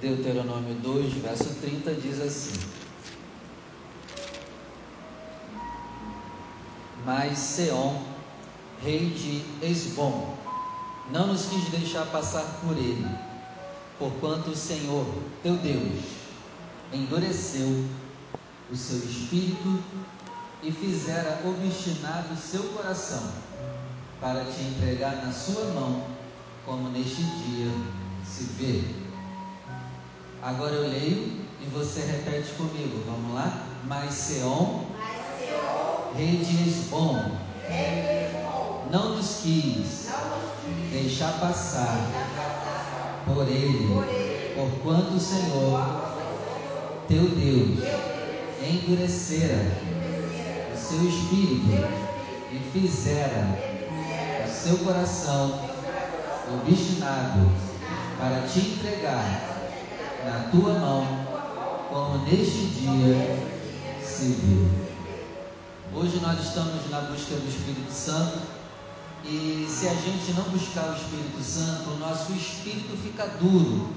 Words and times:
Deuteronômio 0.00 0.74
2, 0.76 1.12
verso 1.14 1.54
30 1.60 1.94
diz 1.94 2.20
assim: 2.20 2.58
Mas 7.04 7.38
Seom, 7.38 8.02
rei 8.82 9.10
de 9.10 9.44
Esbom, 9.62 10.38
não 11.12 11.26
nos 11.26 11.46
quis 11.46 11.68
deixar 11.68 12.06
passar 12.06 12.44
por 12.62 12.78
ele, 12.78 13.06
porquanto 13.98 14.52
o 14.52 14.56
Senhor, 14.56 15.06
teu 15.42 15.56
Deus, 15.56 16.02
endureceu 16.94 17.84
o 18.70 18.76
seu 18.76 18.98
espírito 18.98 19.82
e 20.62 20.72
fizera 20.72 21.42
obstinado 21.44 22.32
o 22.32 22.36
seu 22.38 22.62
coração 22.70 23.32
para 24.18 24.44
te 24.44 24.62
entregar 24.62 25.16
na 25.24 25.32
sua 25.32 25.64
mão, 25.72 26.06
como 26.64 26.88
neste 26.88 27.22
dia 27.22 27.70
se 28.24 28.44
vê. 28.44 29.09
Agora 30.42 30.72
eu 30.72 30.88
leio 30.88 31.38
e 31.60 31.66
você 31.70 32.00
repete 32.00 32.54
comigo. 32.54 33.02
Vamos 33.06 33.34
lá? 33.34 33.66
Mas 33.84 34.14
Seom, 34.14 34.86
rei 36.16 36.38
de 36.38 36.66
Esbom, 36.66 37.32
não 38.90 39.16
nos 39.16 39.40
quis 39.42 40.08
deixar 40.90 41.38
passar 41.40 42.10
por 43.26 43.46
ele, 43.48 44.54
porquanto 44.54 45.14
o 45.14 45.20
Senhor, 45.20 45.80
teu 47.06 47.28
Deus, 47.28 47.84
endurecera 48.62 49.76
o 50.74 50.78
seu 50.78 51.06
espírito 51.06 51.68
e 52.50 52.58
fizera 52.72 53.46
o 54.46 54.48
seu 54.48 54.78
coração 54.78 55.68
obstinado 56.54 57.46
para 58.18 58.46
te 58.48 58.60
entregar 58.60 59.59
na 60.24 60.50
tua 60.50 60.74
mão, 60.74 61.06
como 61.88 62.24
neste 62.24 62.66
dia 62.66 63.48
se 64.02 64.32
viu. 64.32 64.68
Hoje 65.94 66.20
nós 66.20 66.38
estamos 66.40 66.88
na 66.90 67.00
busca 67.00 67.34
do 67.34 67.48
Espírito 67.48 67.92
Santo 67.92 68.38
e 69.24 69.66
se 69.68 69.88
a 69.88 69.94
gente 69.94 70.32
não 70.32 70.44
buscar 70.44 70.90
o 70.90 70.96
Espírito 70.96 71.42
Santo, 71.42 71.90
o 71.90 71.98
nosso 71.98 72.32
espírito 72.32 72.96
fica 73.02 73.26
duro. 73.40 73.88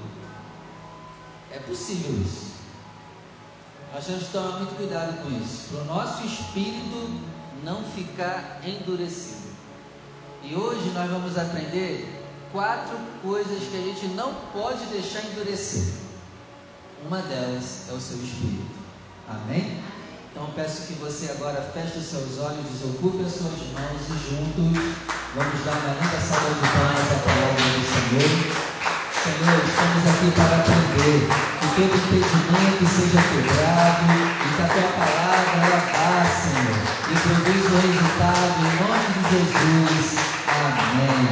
É 1.52 1.60
possível 1.60 2.12
isso. 2.22 2.54
Nós 3.94 4.06
temos 4.06 4.24
que 4.24 4.32
tomar 4.32 4.58
muito 4.58 4.76
cuidado 4.76 5.22
com 5.22 5.30
isso, 5.44 5.70
para 5.70 5.82
o 5.82 5.86
nosso 5.86 6.26
espírito 6.26 7.22
não 7.64 7.84
ficar 7.84 8.60
endurecido. 8.66 9.54
E 10.42 10.56
hoje 10.56 10.90
nós 10.90 11.10
vamos 11.10 11.38
aprender 11.38 12.22
quatro 12.52 12.98
coisas 13.22 13.64
que 13.70 13.78
a 13.78 13.82
gente 13.82 14.08
não 14.16 14.34
pode 14.52 14.84
deixar 14.86 15.24
endurecer. 15.26 16.03
Uma 17.06 17.22
delas 17.24 17.90
é 17.90 17.94
o 17.94 18.00
seu 18.00 18.18
espírito. 18.18 18.80
Amém? 19.28 19.84
Então 20.32 20.48
peço 20.56 20.88
que 20.88 20.94
você 20.94 21.30
agora 21.32 21.62
feche 21.74 22.00
os 22.00 22.06
seus 22.06 22.40
olhos, 22.40 22.66
desocupe 22.72 23.24
as 23.26 23.34
suas 23.34 23.60
mãos 23.76 24.02
e 24.08 24.16
juntos 24.24 24.82
vamos 25.36 25.66
dar 25.66 25.78
uma 25.84 25.94
linda 26.00 26.20
salva 26.24 26.54
de 26.54 26.66
palmas 26.74 27.12
à 27.12 27.20
palavra 27.28 27.66
do 27.76 27.84
Senhor. 27.92 28.32
Senhor, 29.20 29.60
estamos 29.68 30.04
aqui 30.10 30.32
para 30.32 30.56
aprender 30.64 31.28
que 31.60 31.68
todo 31.76 31.96
impedimento 31.96 32.84
seja 32.88 33.22
quebrado 33.22 34.08
e 34.14 34.56
que 34.56 34.62
a 34.62 34.68
tua 34.68 34.88
palavra 34.98 35.56
ela 35.60 35.82
vá, 35.92 36.24
Senhor, 36.24 36.82
e 37.04 37.16
produza 37.20 37.68
o 37.68 37.82
resultado 37.84 38.58
em 38.64 38.74
nome 38.80 39.10
de 39.14 39.24
Jesus. 39.30 40.08
Amém. 40.48 41.24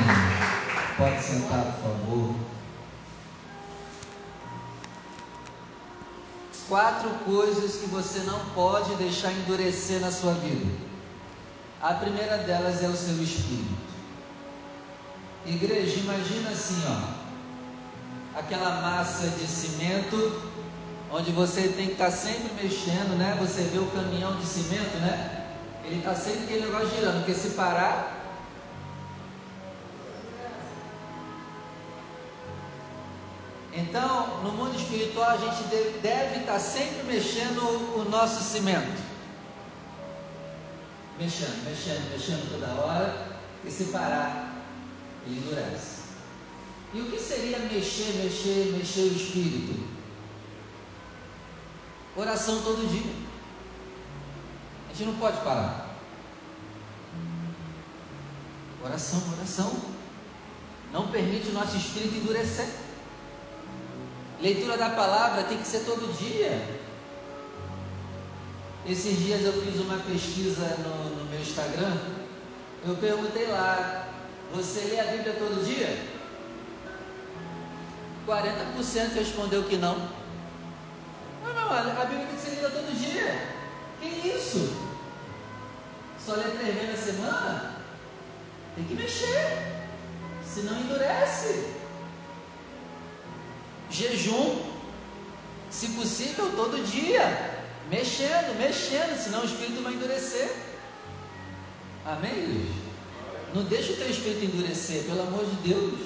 Pode 0.97 1.23
sentar, 1.23 1.63
por 1.63 1.95
favor. 1.95 2.60
Quatro 6.71 7.09
coisas 7.25 7.81
que 7.81 7.87
você 7.87 8.19
não 8.19 8.39
pode 8.55 8.95
deixar 8.95 9.29
endurecer 9.33 9.99
na 9.99 10.09
sua 10.09 10.31
vida. 10.35 10.73
A 11.81 11.95
primeira 11.95 12.37
delas 12.37 12.81
é 12.81 12.87
o 12.87 12.95
seu 12.95 13.21
espírito. 13.21 13.91
Igreja, 15.45 15.99
imagina 15.99 16.51
assim, 16.51 16.81
ó 16.87 17.21
aquela 18.37 18.81
massa 18.81 19.27
de 19.27 19.45
cimento, 19.45 20.41
onde 21.11 21.31
você 21.31 21.63
tem 21.63 21.87
que 21.87 21.91
estar 21.93 22.05
tá 22.05 22.11
sempre 22.11 22.63
mexendo, 22.63 23.17
né? 23.17 23.37
Você 23.41 23.63
vê 23.63 23.79
o 23.79 23.87
caminhão 23.87 24.37
de 24.37 24.45
cimento, 24.45 24.97
né? 25.01 25.47
Ele 25.83 25.97
está 25.97 26.15
sempre 26.15 26.43
aquele 26.43 26.67
negócio 26.67 26.89
girando, 26.95 27.17
porque 27.17 27.33
se 27.33 27.49
parar. 27.49 28.20
Então, 33.73 34.43
no 34.43 34.51
mundo 34.51 34.75
espiritual, 34.75 35.29
a 35.29 35.37
gente 35.37 35.63
deve, 35.69 35.99
deve 35.99 36.39
estar 36.41 36.53
tá 36.53 36.59
sempre 36.59 37.03
mexendo 37.03 37.61
o 37.95 38.09
nosso 38.09 38.43
cimento. 38.43 39.01
Mexendo, 41.17 41.63
mexendo, 41.63 42.11
mexendo 42.11 42.51
toda 42.51 42.81
hora, 42.81 43.27
e 43.63 43.71
se 43.71 43.85
parar, 43.85 44.53
ele 45.25 45.39
endurece. 45.39 46.01
E 46.93 46.99
o 46.99 47.09
que 47.09 47.19
seria 47.19 47.59
mexer, 47.59 48.13
mexer, 48.21 48.73
mexer 48.77 49.01
o 49.01 49.15
espírito? 49.15 49.79
Oração 52.17 52.61
todo 52.63 52.89
dia. 52.89 53.13
A 54.89 54.93
gente 54.93 55.07
não 55.07 55.15
pode 55.15 55.37
parar. 55.37 55.95
Oração, 58.83 59.21
oração. 59.37 59.73
Não 60.91 61.07
permite 61.07 61.47
o 61.49 61.53
nosso 61.53 61.77
espírito 61.77 62.15
endurecer. 62.15 62.67
Leitura 64.41 64.75
da 64.75 64.89
palavra 64.89 65.43
tem 65.43 65.59
que 65.59 65.67
ser 65.67 65.81
todo 65.81 66.17
dia. 66.17 66.79
Esses 68.87 69.19
dias 69.19 69.43
eu 69.43 69.53
fiz 69.61 69.79
uma 69.79 69.97
pesquisa 69.99 70.77
no, 70.79 71.15
no 71.15 71.29
meu 71.29 71.39
Instagram. 71.39 71.95
Eu 72.83 72.95
perguntei 72.95 73.45
lá: 73.47 74.07
Você 74.55 74.79
lê 74.79 74.99
a 74.99 75.03
Bíblia 75.03 75.33
todo 75.33 75.63
dia? 75.63 75.95
40% 78.27 79.13
respondeu 79.13 79.63
que 79.65 79.77
não. 79.77 80.09
Mas, 81.43 81.53
meu, 81.53 82.01
a 82.01 82.05
Bíblia 82.05 82.27
tem 82.27 82.35
que 82.35 82.41
ser 82.41 82.55
lida 82.55 82.69
todo 82.71 82.97
dia. 82.97 83.47
Que 84.01 84.27
isso? 84.27 84.75
Só 86.25 86.33
ler 86.33 86.57
três 86.57 86.75
vezes 86.75 86.89
na 86.89 87.13
semana? 87.13 87.75
Tem 88.75 88.85
que 88.85 88.95
mexer. 88.95 89.85
Senão 90.43 90.79
endurece. 90.79 91.80
Jejum, 93.91 94.61
se 95.69 95.89
possível, 95.89 96.51
todo 96.55 96.83
dia. 96.85 97.59
Mexendo, 97.89 98.57
mexendo, 98.57 99.21
senão 99.21 99.41
o 99.41 99.45
espírito 99.45 99.83
vai 99.83 99.93
endurecer. 99.93 100.49
Amém, 102.05 102.67
Não 103.53 103.63
deixa 103.63 103.93
o 103.93 103.95
teu 103.97 104.09
espírito 104.09 104.45
endurecer, 104.45 105.03
pelo 105.03 105.21
amor 105.21 105.45
de 105.45 105.69
Deus. 105.69 105.99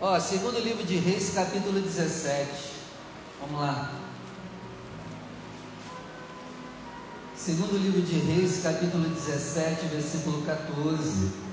Ó, 0.00 0.18
segundo 0.18 0.58
livro 0.58 0.82
de 0.84 0.96
Reis, 0.96 1.32
capítulo 1.34 1.80
17. 1.80 2.48
Vamos 3.40 3.60
lá. 3.60 3.92
Segundo 7.36 7.78
livro 7.78 8.02
de 8.02 8.18
Reis, 8.18 8.60
capítulo 8.62 9.08
17, 9.08 9.86
versículo 9.86 10.42
14. 10.42 11.49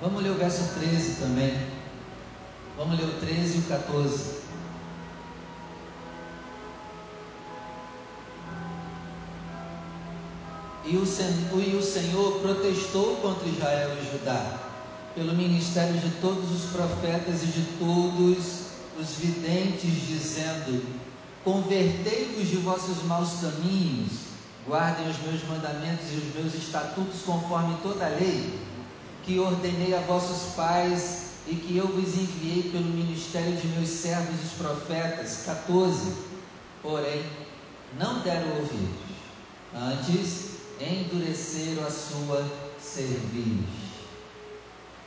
Vamos 0.00 0.22
ler 0.22 0.30
o 0.30 0.34
verso 0.34 0.74
13 0.78 1.20
também. 1.20 1.54
Vamos 2.76 2.98
ler 2.98 3.06
o 3.06 3.20
13 3.20 3.56
e 3.56 3.60
o 3.60 3.62
14. 3.62 4.44
E 10.86 10.96
o, 10.96 11.60
e 11.60 11.76
o 11.76 11.82
Senhor 11.82 12.40
protestou 12.40 13.16
contra 13.16 13.48
Israel 13.48 13.96
e 13.96 14.12
Judá, 14.12 14.58
pelo 15.14 15.32
ministério 15.32 15.98
de 15.98 16.10
todos 16.20 16.50
os 16.50 16.70
profetas 16.72 17.42
e 17.42 17.46
de 17.46 17.62
todos 17.78 18.64
os 19.00 19.16
videntes, 19.16 20.06
dizendo: 20.06 20.84
Convertei-vos 21.42 22.48
de 22.48 22.56
vossos 22.56 23.02
maus 23.04 23.40
caminhos, 23.40 24.12
guardem 24.66 25.08
os 25.08 25.18
meus 25.20 25.42
mandamentos 25.48 26.06
e 26.12 26.16
os 26.16 26.34
meus 26.34 26.54
estatutos 26.54 27.22
conforme 27.24 27.76
toda 27.82 28.04
a 28.04 28.08
lei, 28.08 28.58
que 29.24 29.38
ordenei 29.38 29.94
a 29.94 30.00
vossos 30.00 30.54
pais 30.54 31.24
e 31.46 31.54
que 31.54 31.76
eu 31.76 31.86
vos 31.88 32.14
enviei 32.14 32.70
pelo 32.70 32.84
ministério 32.84 33.56
de 33.56 33.68
meus 33.68 33.88
servos 33.88 34.42
os 34.44 34.52
profetas. 34.52 35.42
14. 35.44 36.12
Porém, 36.82 37.24
não 37.98 38.20
deram 38.20 38.48
ouvidos. 38.58 39.14
Antes, 39.74 40.54
endureceram 40.80 41.86
a 41.86 41.90
sua 41.90 42.46
cerviz. 42.80 43.64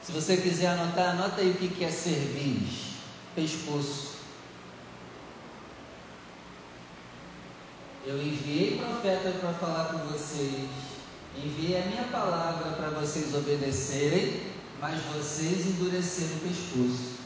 Se 0.02 0.12
você 0.12 0.38
quiser 0.38 0.68
anotar, 0.68 1.10
anota 1.10 1.42
aí 1.42 1.52
o 1.52 1.54
que 1.54 1.84
é 1.84 1.92
cerviz, 1.92 2.94
pescoço. 3.36 4.18
Eu 8.06 8.22
enviei 8.22 8.78
profeta 8.78 9.31
para 9.31 9.54
falar 9.54 9.86
com 9.92 9.98
vocês, 10.08 10.70
enviei 11.44 11.81
a 11.81 11.86
minha 11.86 12.04
palavra 12.06 12.72
para 12.72 12.89
vocês 12.89 13.34
obedecerem, 13.36 14.42
mas 14.80 15.00
vocês 15.16 15.68
endureceram 15.68 16.36
o 16.36 16.39
pescoço. 16.39 17.18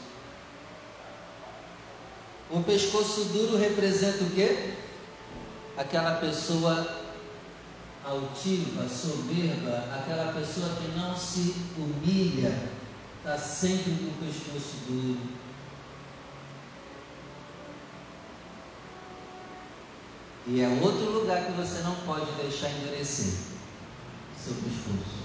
O 2.50 2.62
pescoço 2.62 3.24
duro 3.26 3.56
representa 3.56 4.24
o 4.24 4.30
quê? 4.30 4.74
Aquela 5.76 6.16
pessoa 6.16 7.02
altiva, 8.04 8.88
soberba, 8.88 9.88
aquela 9.96 10.32
pessoa 10.32 10.68
que 10.76 10.88
não 10.98 11.16
se 11.16 11.54
humilha, 11.78 12.54
está 13.18 13.38
sempre 13.38 13.92
com 13.92 14.06
o 14.06 14.26
pescoço 14.26 14.76
duro. 14.86 15.42
E 20.46 20.60
é 20.60 20.68
outro 20.82 21.10
lugar 21.10 21.46
que 21.46 21.52
você 21.52 21.82
não 21.82 21.94
pode 22.04 22.30
deixar 22.32 22.68
endurecer 22.70 23.51
seu 24.42 24.54
pescoço. 24.54 25.22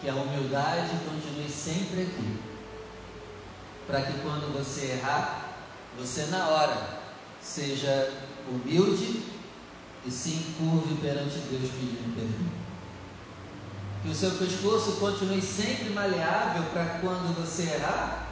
Que 0.00 0.08
a 0.08 0.14
humildade 0.14 0.90
continue 1.04 1.50
sempre 1.50 2.02
aqui. 2.02 2.38
Para 3.86 4.02
que 4.02 4.12
quando 4.20 4.52
você 4.52 4.92
errar, 4.92 5.56
você 5.98 6.26
na 6.26 6.46
hora 6.46 7.00
seja 7.42 8.12
humilde 8.48 9.24
e 10.06 10.10
se 10.10 10.30
encurve 10.30 10.94
perante 11.00 11.38
Deus 11.38 11.70
pedindo 11.70 12.14
perdão. 12.14 12.52
Que 14.02 14.10
o 14.10 14.14
seu 14.14 14.30
pescoço 14.32 14.92
continue 15.00 15.42
sempre 15.42 15.90
maleável 15.90 16.62
para 16.70 17.00
quando 17.00 17.34
você 17.34 17.62
errar, 17.62 18.28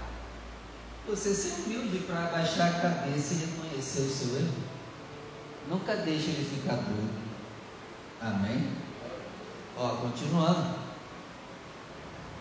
você 1.09 1.35
ser 1.35 1.63
humilde 1.63 1.99
para 2.01 2.27
abaixar 2.27 2.69
a 2.69 2.81
cabeça 2.81 3.35
e 3.35 3.39
reconhecer 3.39 4.03
o 4.03 4.11
seu 4.11 4.37
erro. 4.37 4.76
Nunca 5.69 5.97
deixe 5.97 6.31
ele 6.31 6.61
ficar 6.61 6.77
duro. 6.77 7.11
Amém? 8.21 8.71
Ó, 9.77 9.89
continuando. 9.97 10.77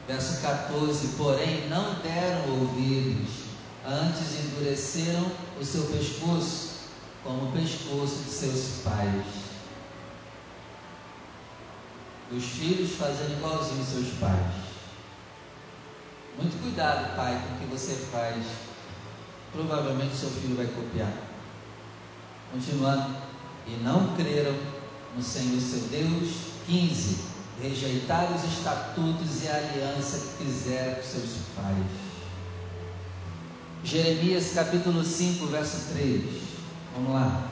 Verso 0.08 0.42
14: 0.42 1.08
Porém, 1.18 1.68
não 1.68 1.96
deram 1.96 2.60
ouvidos, 2.60 3.46
antes 3.86 4.46
endureceram 4.46 5.32
o 5.60 5.66
seu 5.66 5.84
pescoço 5.86 6.76
como 7.24 7.50
o 7.50 7.52
pescoço 7.52 8.24
de 8.24 8.30
seus 8.30 8.84
pais. 8.84 9.26
Os 12.32 12.44
filhos 12.44 12.92
fazendo 12.96 13.38
igualzinho 13.38 13.80
aos 13.80 13.88
seus 13.88 14.08
pais. 14.20 14.66
Muito 16.38 16.62
cuidado, 16.62 17.16
pai, 17.16 17.42
com 17.42 17.56
o 17.56 17.60
que 17.60 17.66
você 17.76 17.96
faz. 18.12 18.46
Provavelmente 19.52 20.16
seu 20.16 20.30
filho 20.30 20.56
vai 20.56 20.68
copiar. 20.68 21.25
Continuando. 22.56 23.16
E 23.68 23.72
não 23.84 24.16
creram 24.16 24.56
no 25.16 25.22
Senhor 25.22 25.60
seu 25.60 25.82
Deus. 25.90 26.36
15. 26.66 27.36
Rejeitaram 27.62 28.36
os 28.36 28.44
estatutos 28.44 29.44
e 29.44 29.48
a 29.48 29.56
aliança 29.56 30.18
que 30.20 30.46
fizeram 30.46 30.96
com 30.96 31.04
seus 31.04 31.38
pais. 31.56 31.86
Jeremias 33.84 34.54
capítulo 34.54 35.04
5, 35.04 35.46
verso 35.48 35.94
3. 35.94 36.24
Vamos 36.96 37.14
lá. 37.14 37.52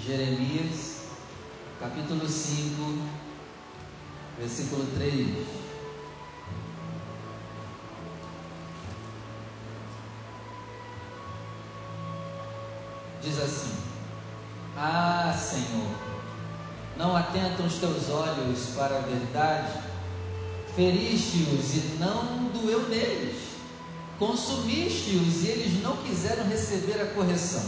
Jeremias, 0.00 1.02
capítulo 1.80 2.28
5, 2.28 2.98
versículo 4.38 4.86
3. 4.96 5.63
Diz 13.24 13.38
assim: 13.38 13.72
Ah, 14.76 15.34
Senhor, 15.38 15.88
não 16.96 17.16
atentam 17.16 17.66
os 17.66 17.78
teus 17.78 18.10
olhos 18.10 18.66
para 18.76 18.98
a 18.98 19.00
verdade, 19.00 19.72
feriste-os 20.76 21.74
e 21.74 21.96
não 21.98 22.50
doeu 22.52 22.88
neles 22.88 23.54
consumiste-os 24.18 25.44
e 25.44 25.48
eles 25.48 25.82
não 25.82 25.96
quiseram 25.98 26.44
receber 26.44 27.00
a 27.00 27.06
correção. 27.06 27.64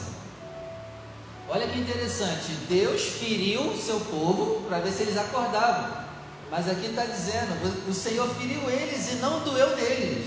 Olha 1.48 1.66
que 1.66 1.78
interessante, 1.78 2.52
Deus 2.68 3.02
feriu 3.02 3.76
seu 3.76 4.00
povo 4.00 4.62
para 4.62 4.80
ver 4.80 4.92
se 4.92 5.02
eles 5.02 5.16
acordavam. 5.16 6.06
Mas 6.50 6.68
aqui 6.68 6.86
está 6.86 7.04
dizendo, 7.04 7.88
o 7.88 7.94
Senhor 7.94 8.28
feriu 8.34 8.68
eles 8.70 9.12
e 9.12 9.14
não 9.16 9.40
doeu 9.40 9.76
neles. 9.76 10.26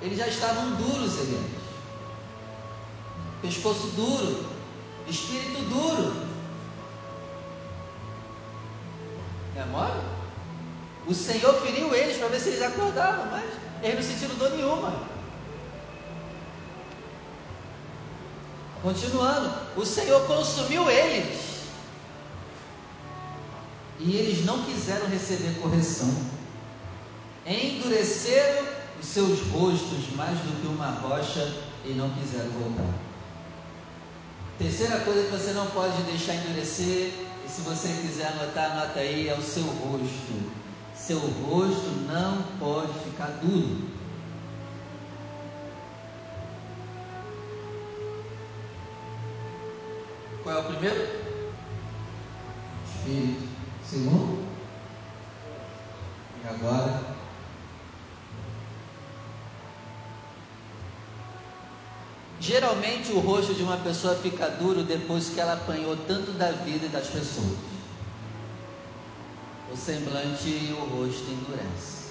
Eles 0.00 0.18
já 0.18 0.26
estavam 0.26 0.72
duros, 0.72 1.18
eles. 1.18 1.61
Pescoço 3.42 3.88
duro, 3.88 4.46
espírito 5.08 5.60
duro. 5.68 6.14
Não 9.56 9.62
é 9.62 9.66
mole? 9.66 10.00
O 11.08 11.12
Senhor 11.12 11.52
feriu 11.54 11.92
eles 11.92 12.18
para 12.18 12.28
ver 12.28 12.40
se 12.40 12.50
eles 12.50 12.62
acordavam, 12.62 13.26
mas 13.32 13.44
eles 13.82 14.06
não 14.06 14.14
sentiram 14.14 14.36
dor 14.36 14.50
nenhuma. 14.52 15.02
Continuando, 18.80 19.52
o 19.76 19.84
Senhor 19.84 20.24
consumiu 20.26 20.88
eles. 20.88 21.62
E 23.98 24.16
eles 24.16 24.44
não 24.44 24.62
quiseram 24.62 25.08
receber 25.08 25.60
correção. 25.60 26.14
Endureceram 27.44 28.66
os 29.00 29.06
seus 29.06 29.40
rostos 29.48 30.14
mais 30.14 30.38
do 30.38 30.60
que 30.60 30.66
uma 30.68 30.90
rocha 30.90 31.52
e 31.84 31.90
não 31.90 32.10
quiseram 32.10 32.50
voltar. 32.50 33.11
Terceira 34.58 35.00
coisa 35.00 35.24
que 35.24 35.30
você 35.30 35.52
não 35.52 35.66
pode 35.68 36.02
deixar 36.02 36.34
endurecer, 36.34 37.12
e 37.44 37.48
se 37.48 37.62
você 37.62 37.88
quiser 37.88 38.28
anotar, 38.28 38.72
anota 38.72 39.00
aí, 39.00 39.28
é 39.28 39.34
o 39.34 39.42
seu 39.42 39.64
rosto 39.64 40.62
seu 41.02 41.18
rosto 41.18 41.90
não 42.06 42.44
pode 42.60 42.92
ficar 43.00 43.26
duro. 43.42 43.88
Qual 50.44 50.56
é 50.56 50.60
o 50.60 50.64
primeiro? 50.64 51.08
Espírito. 52.86 53.48
Segundo? 53.84 54.46
E 56.44 56.48
agora? 56.48 57.11
Geralmente 62.42 63.12
o 63.12 63.20
rosto 63.20 63.54
de 63.54 63.62
uma 63.62 63.76
pessoa 63.76 64.16
fica 64.16 64.48
duro 64.48 64.82
depois 64.82 65.28
que 65.28 65.38
ela 65.38 65.52
apanhou 65.52 65.96
tanto 66.08 66.32
da 66.32 66.50
vida 66.50 66.86
e 66.86 66.88
das 66.88 67.06
pessoas 67.06 67.56
o 69.72 69.76
semblante 69.76 70.48
e 70.48 70.76
o 70.76 70.84
rosto 70.96 71.30
endurece. 71.30 72.02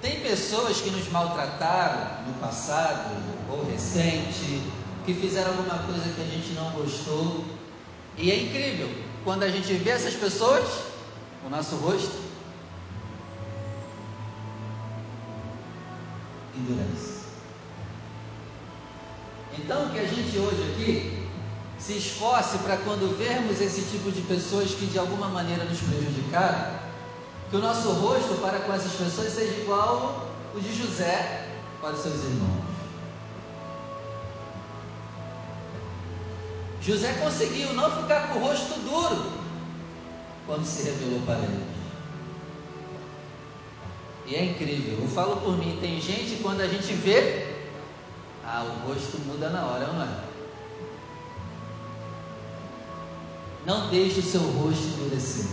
Tem 0.00 0.20
pessoas 0.20 0.80
que 0.80 0.90
nos 0.90 1.08
maltrataram 1.10 2.26
no 2.26 2.34
passado 2.34 3.10
ou 3.50 3.64
recente, 3.70 4.62
que 5.04 5.14
fizeram 5.14 5.50
alguma 5.50 5.80
coisa 5.80 6.08
que 6.14 6.20
a 6.22 6.24
gente 6.24 6.52
não 6.54 6.70
gostou, 6.70 7.44
e 8.16 8.30
é 8.30 8.36
incrível, 8.40 8.88
quando 9.24 9.42
a 9.42 9.48
gente 9.48 9.72
vê 9.74 9.90
essas 9.90 10.14
pessoas, 10.14 10.64
o 11.44 11.50
nosso 11.50 11.76
rosto 11.76 12.18
endurece. 16.56 17.11
Então, 19.58 19.88
que 19.90 19.98
a 19.98 20.06
gente 20.06 20.38
hoje 20.38 20.72
aqui 20.72 21.28
se 21.78 21.94
esforce 21.94 22.58
para 22.58 22.76
quando 22.78 23.16
vermos 23.18 23.60
esse 23.60 23.82
tipo 23.90 24.10
de 24.10 24.22
pessoas 24.22 24.70
que 24.70 24.86
de 24.86 24.98
alguma 24.98 25.28
maneira 25.28 25.64
nos 25.64 25.80
prejudicaram, 25.80 26.78
que 27.50 27.56
o 27.56 27.60
nosso 27.60 27.90
rosto 27.92 28.40
para 28.40 28.60
com 28.60 28.72
essas 28.72 28.92
pessoas 28.92 29.32
seja 29.32 29.60
igual 29.60 30.28
o 30.54 30.60
de 30.60 30.72
José 30.74 31.48
para 31.80 31.90
os 31.90 32.00
seus 32.00 32.22
irmãos. 32.22 32.72
José 36.80 37.12
conseguiu 37.14 37.72
não 37.74 37.90
ficar 38.02 38.28
com 38.28 38.40
o 38.40 38.42
rosto 38.42 38.80
duro 38.80 39.32
quando 40.46 40.64
se 40.64 40.82
revelou 40.82 41.20
para 41.26 41.38
ele. 41.38 41.64
E 44.26 44.34
é 44.34 44.44
incrível, 44.44 44.98
eu 45.00 45.08
falo 45.08 45.36
por 45.36 45.56
mim, 45.58 45.78
tem 45.80 46.00
gente 46.00 46.42
quando 46.42 46.60
a 46.60 46.68
gente 46.68 46.92
vê, 46.92 47.61
ah, 48.44 48.64
o 48.64 48.88
rosto 48.88 49.18
muda 49.20 49.50
na 49.50 49.64
hora, 49.64 49.86
não 49.86 50.02
é? 50.02 50.32
Não 53.64 53.88
deixe 53.90 54.20
o 54.20 54.22
seu 54.22 54.40
rosto 54.40 54.84
endurecer. 54.84 55.46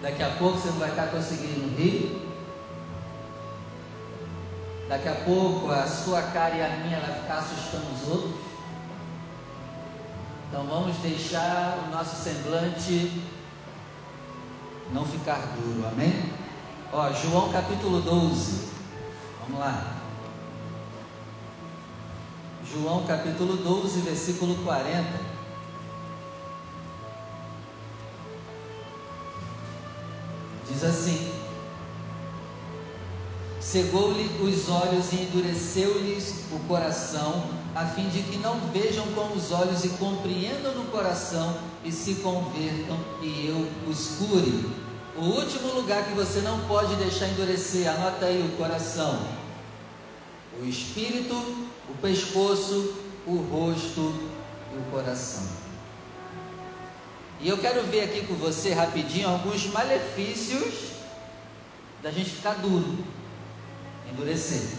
Daqui 0.00 0.22
a 0.22 0.30
pouco 0.30 0.58
você 0.58 0.68
não 0.68 0.78
vai 0.78 0.88
estar 0.88 1.08
conseguindo 1.08 1.76
rir. 1.76 2.26
Daqui 4.88 5.08
a 5.08 5.14
pouco 5.16 5.70
a 5.70 5.86
sua 5.86 6.22
cara 6.22 6.56
e 6.56 6.62
a 6.62 6.76
minha 6.78 6.98
vai 7.00 7.20
ficar 7.20 7.38
assustando 7.38 7.92
os 7.92 8.08
outros. 8.08 8.50
Então 10.48 10.64
vamos 10.64 10.96
deixar 10.96 11.78
o 11.86 11.90
nosso 11.90 12.16
semblante 12.24 13.22
não 14.92 15.04
ficar 15.04 15.54
duro, 15.54 15.86
amém? 15.86 16.39
Ó, 16.92 17.12
João 17.12 17.52
capítulo 17.52 18.00
12. 18.00 18.68
Vamos 19.42 19.60
lá. 19.60 19.96
João 22.68 23.06
capítulo 23.06 23.56
12, 23.58 24.00
versículo 24.00 24.56
40. 24.64 25.06
Diz 30.68 30.82
assim: 30.82 31.32
Cegou-lhe 33.60 34.28
os 34.42 34.68
olhos 34.68 35.12
e 35.12 35.22
endureceu-lhes 35.22 36.44
o 36.50 36.58
coração, 36.66 37.44
a 37.76 37.86
fim 37.86 38.08
de 38.08 38.20
que 38.24 38.38
não 38.38 38.58
vejam 38.72 39.06
com 39.12 39.32
os 39.32 39.52
olhos 39.52 39.84
e 39.84 39.90
compreendam 39.90 40.74
no 40.74 40.86
coração 40.86 41.56
e 41.84 41.92
se 41.92 42.16
convertam 42.16 42.98
e 43.22 43.46
eu 43.46 43.68
os 43.88 44.16
cure. 44.16 44.89
O 45.20 45.24
último 45.24 45.74
lugar 45.74 46.04
que 46.04 46.14
você 46.14 46.40
não 46.40 46.60
pode 46.60 46.94
deixar 46.96 47.28
endurecer, 47.28 47.86
anota 47.86 48.24
aí 48.24 48.42
o 48.42 48.56
coração, 48.56 49.22
o 50.58 50.64
espírito, 50.64 51.34
o 51.34 51.94
pescoço, 52.00 52.94
o 53.26 53.36
rosto 53.36 54.14
e 54.72 54.78
o 54.78 54.82
coração. 54.90 55.46
E 57.38 57.46
eu 57.46 57.58
quero 57.58 57.82
ver 57.88 58.04
aqui 58.04 58.26
com 58.26 58.34
você 58.34 58.72
rapidinho 58.72 59.28
alguns 59.28 59.66
malefícios 59.66 60.92
da 62.02 62.10
gente 62.10 62.30
ficar 62.30 62.54
duro, 62.54 63.04
endurecer. 64.10 64.70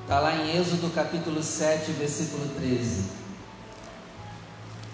Está 0.00 0.18
lá 0.18 0.34
em 0.34 0.56
Êxodo 0.56 0.90
capítulo 0.94 1.42
7, 1.42 1.92
versículo 1.92 2.48
13. 2.58 3.04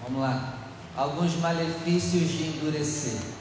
Vamos 0.03 0.19
lá. 0.19 0.53
Alguns 0.97 1.33
malefícios 1.37 2.27
de 2.29 2.43
endurecer. 2.47 3.37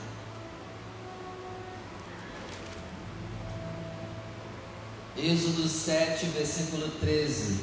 Êxodo 5.19 5.67
7, 5.67 6.27
versículo 6.27 6.89
13. 7.01 7.59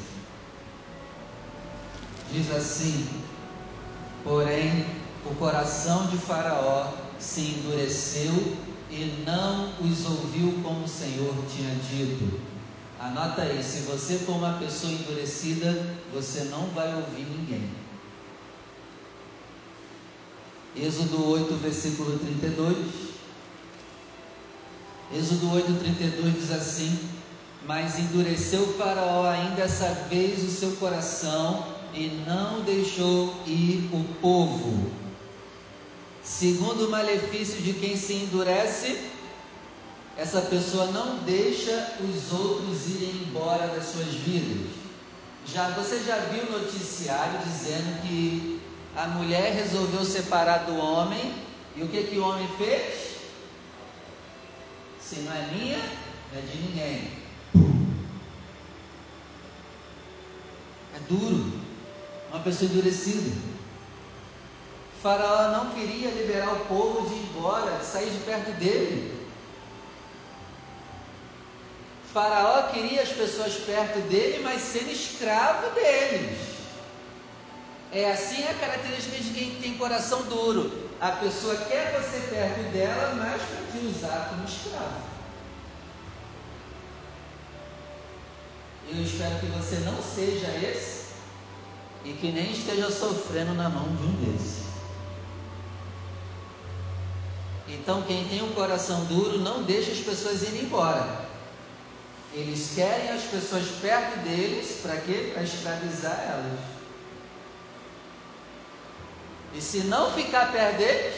Diz 2.31 2.51
assim: 2.51 3.07
Porém, 4.23 4.87
o 5.23 5.35
coração 5.35 6.07
de 6.07 6.17
Faraó 6.17 6.91
se 7.19 7.41
endureceu 7.41 8.57
e 8.89 9.23
não 9.25 9.69
os 9.79 10.05
ouviu 10.05 10.59
como 10.63 10.85
o 10.85 10.87
Senhor 10.87 11.35
tinha 11.47 11.75
dito. 11.75 12.39
Anota 12.99 13.43
aí: 13.43 13.61
se 13.63 13.81
você 13.81 14.17
for 14.17 14.37
uma 14.37 14.57
pessoa 14.57 14.91
endurecida, 14.91 15.95
você 16.11 16.45
não 16.45 16.67
vai 16.69 16.95
ouvir 16.95 17.25
ninguém. 17.25 17.69
Êxodo 20.75 21.29
8, 21.29 21.53
versículo 21.55 22.17
32. 22.17 23.13
Êxodo 25.13 25.51
8, 25.51 25.79
32 25.79 26.33
diz 26.33 26.51
assim: 26.51 26.97
mas 27.65 27.97
endureceu 27.97 28.73
Faraó 28.77 29.25
ainda 29.25 29.63
essa 29.63 29.87
vez 30.09 30.43
o 30.43 30.51
seu 30.51 30.73
coração 30.73 31.65
e 31.93 32.23
não 32.27 32.61
deixou 32.61 33.33
ir 33.47 33.89
o 33.93 34.03
povo. 34.21 34.91
Segundo 36.23 36.87
o 36.87 36.91
malefício 36.91 37.61
de 37.61 37.73
quem 37.73 37.95
se 37.95 38.13
endurece, 38.13 38.99
essa 40.17 40.41
pessoa 40.41 40.87
não 40.87 41.17
deixa 41.19 41.95
os 42.01 42.31
outros 42.31 42.87
irem 42.87 43.23
embora 43.27 43.67
das 43.67 43.85
suas 43.85 44.13
vidas. 44.13 44.71
Já 45.45 45.69
você 45.69 46.03
já 46.03 46.17
viu 46.17 46.51
noticiário 46.51 47.39
dizendo 47.45 48.01
que 48.01 48.61
a 48.95 49.07
mulher 49.07 49.53
resolveu 49.53 50.05
separar 50.05 50.65
do 50.65 50.77
homem 50.77 51.33
e 51.75 51.83
o 51.83 51.87
que 51.87 52.03
que 52.03 52.17
o 52.17 52.27
homem 52.27 52.47
fez? 52.57 53.13
Se 55.01 55.19
não 55.21 55.33
é 55.33 55.47
minha, 55.51 55.79
não 56.31 56.39
é 56.39 56.41
de 56.41 56.57
ninguém. 56.57 57.22
É 60.95 60.99
duro, 61.07 61.51
uma 62.29 62.39
pessoa 62.41 62.69
endurecida. 62.69 63.35
Faraó 65.01 65.51
não 65.51 65.71
queria 65.71 66.09
liberar 66.11 66.53
o 66.53 66.65
povo 66.65 67.09
de 67.09 67.15
ir 67.15 67.23
embora, 67.23 67.77
de 67.77 67.85
sair 67.85 68.09
de 68.09 68.19
perto 68.19 68.51
dele. 68.53 69.27
Faraó 72.13 72.71
queria 72.71 73.01
as 73.01 73.09
pessoas 73.09 73.55
perto 73.55 73.99
dele, 74.07 74.43
mas 74.43 74.61
sendo 74.61 74.91
escravo 74.91 75.71
deles. 75.71 76.37
É 77.91 78.11
assim 78.11 78.43
a 78.45 78.53
característica 78.53 79.17
de 79.17 79.31
quem 79.31 79.55
tem 79.55 79.77
coração 79.77 80.23
duro. 80.23 80.89
A 81.01 81.11
pessoa 81.11 81.55
quer 81.55 81.91
você 81.99 82.19
perto 82.27 82.71
dela, 82.71 83.15
mas 83.15 83.41
para 83.41 83.71
te 83.71 83.85
usar 83.85 84.29
como 84.29 84.45
escravo. 84.45 85.12
Eu 88.89 89.03
espero 89.03 89.39
que 89.39 89.45
você 89.47 89.77
não 89.77 90.01
seja 90.01 90.47
esse 90.57 91.13
e 92.05 92.13
que 92.13 92.31
nem 92.31 92.51
esteja 92.51 92.91
sofrendo 92.91 93.53
na 93.53 93.69
mão 93.69 93.87
de 93.95 94.03
um 94.03 94.11
desses. 94.23 94.63
Então, 97.67 98.01
quem 98.03 98.27
tem 98.27 98.43
um 98.43 98.53
coração 98.53 99.05
duro 99.05 99.39
não 99.39 99.63
deixa 99.63 99.91
as 99.91 99.99
pessoas 99.99 100.43
irem 100.43 100.63
embora. 100.63 101.23
Eles 102.33 102.71
querem 102.75 103.09
as 103.09 103.23
pessoas 103.23 103.67
perto 103.81 104.19
deles, 104.19 104.79
para 104.81 104.97
quê? 104.97 105.31
Para 105.33 105.43
escravizar 105.43 106.19
elas. 106.29 106.59
E 109.55 109.61
se 109.61 109.79
não 109.81 110.11
ficar 110.11 110.51
perto 110.51 110.77
deles, 110.77 111.15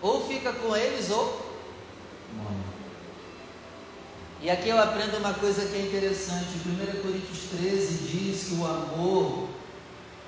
ou 0.00 0.26
fica 0.26 0.52
com 0.52 0.74
eles 0.76 1.10
ou 1.10 1.26
morre. 2.36 2.56
E 4.42 4.48
aqui 4.48 4.70
eu 4.70 4.80
aprendo 4.80 5.18
uma 5.18 5.34
coisa 5.34 5.66
que 5.66 5.76
é 5.76 5.82
interessante. 5.82 6.46
1 6.64 7.02
Coríntios 7.02 7.40
13 7.58 8.08
diz 8.08 8.44
que 8.44 8.54
o 8.54 8.64
amor 8.64 9.48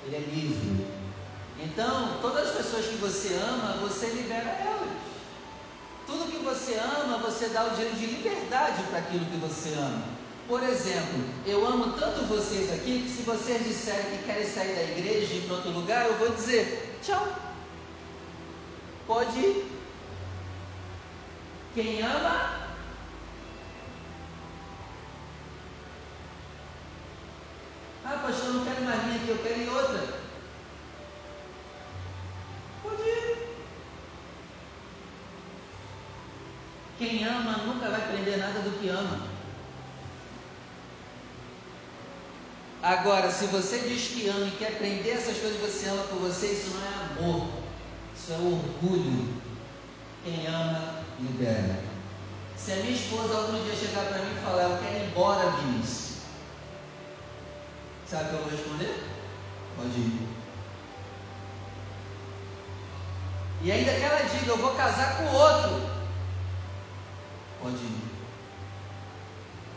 ele 0.05 0.15
é 0.15 0.19
livre. 0.19 0.85
Então, 1.59 2.19
todas 2.21 2.49
as 2.49 2.55
pessoas 2.57 2.85
que 2.85 2.95
você 2.97 3.33
ama, 3.33 3.77
você 3.81 4.07
libera 4.07 4.49
elas. 4.49 4.89
Tudo 6.05 6.29
que 6.29 6.37
você 6.43 6.75
ama, 6.75 7.17
você 7.17 7.47
dá 7.47 7.65
o 7.65 7.69
direito 7.71 7.95
de 7.95 8.05
liberdade 8.05 8.83
para 8.83 8.99
aquilo 8.99 9.25
que 9.25 9.37
você 9.37 9.73
ama. 9.79 10.03
Por 10.47 10.61
exemplo, 10.61 11.23
eu 11.47 11.65
amo 11.65 11.93
tanto 11.93 12.25
vocês 12.25 12.71
aqui 12.71 13.03
que 13.03 13.09
se 13.09 13.23
vocês 13.23 13.63
disserem 13.63 14.17
que 14.17 14.25
querem 14.25 14.45
sair 14.45 14.75
da 14.75 14.83
igreja 14.83 15.33
e 15.33 15.37
ir 15.37 15.45
para 15.47 15.55
outro 15.55 15.71
lugar, 15.71 16.05
eu 16.05 16.17
vou 16.17 16.29
dizer 16.29 16.99
tchau. 17.01 17.27
Pode 19.07 19.39
ir. 19.39 19.65
Quem 21.73 22.03
ama, 22.03 22.63
Ah, 28.05 28.12
pastor, 28.23 28.45
eu 28.45 28.53
não 28.53 28.65
quero 28.65 28.81
mais 28.85 29.03
vir 29.03 29.15
aqui, 29.15 29.29
eu 29.29 29.37
quero 29.37 29.61
ir 29.61 29.69
outra. 29.69 30.07
Pode 32.81 33.01
ir. 33.01 33.57
Quem 36.97 37.25
ama 37.25 37.57
nunca 37.65 37.89
vai 37.89 37.99
aprender 37.99 38.37
nada 38.37 38.59
do 38.59 38.79
que 38.79 38.87
ama. 38.87 39.27
Agora, 42.81 43.29
se 43.29 43.45
você 43.47 43.79
diz 43.79 44.09
que 44.09 44.27
ama 44.29 44.47
e 44.47 44.51
quer 44.51 44.73
aprender 44.73 45.11
essas 45.11 45.37
coisas 45.37 45.59
que 45.59 45.65
você 45.65 45.89
ama 45.89 46.03
por 46.03 46.19
você, 46.19 46.47
isso 46.47 46.71
não 46.75 46.81
é 46.81 47.19
amor, 47.19 47.47
isso 48.15 48.31
é 48.31 48.35
orgulho. 48.35 49.41
Quem 50.23 50.47
ama, 50.47 51.03
libera. 51.19 51.79
Se 52.57 52.71
a 52.71 52.75
minha 52.77 52.91
esposa 52.91 53.35
algum 53.35 53.61
dia 53.63 53.75
chegar 53.75 54.05
para 54.05 54.19
mim 54.19 54.31
e 54.37 54.43
falar, 54.45 54.63
eu 54.63 54.79
quero 54.79 54.95
ir 54.95 55.07
embora, 55.09 55.51
Vinícius, 55.51 56.12
Sabe 58.13 58.25
o 58.25 58.27
que 58.27 58.33
eu 58.35 58.41
vou 58.41 58.51
responder? 58.51 59.03
Pode 59.75 59.97
ir. 59.97 60.27
E 63.63 63.71
ainda 63.71 63.91
que 63.91 64.03
ela 64.03 64.21
diga, 64.21 64.51
eu 64.51 64.57
vou 64.57 64.75
casar 64.75 65.17
com 65.17 65.35
outro. 65.35 65.89
Pode 67.59 67.77
ir. 67.77 68.03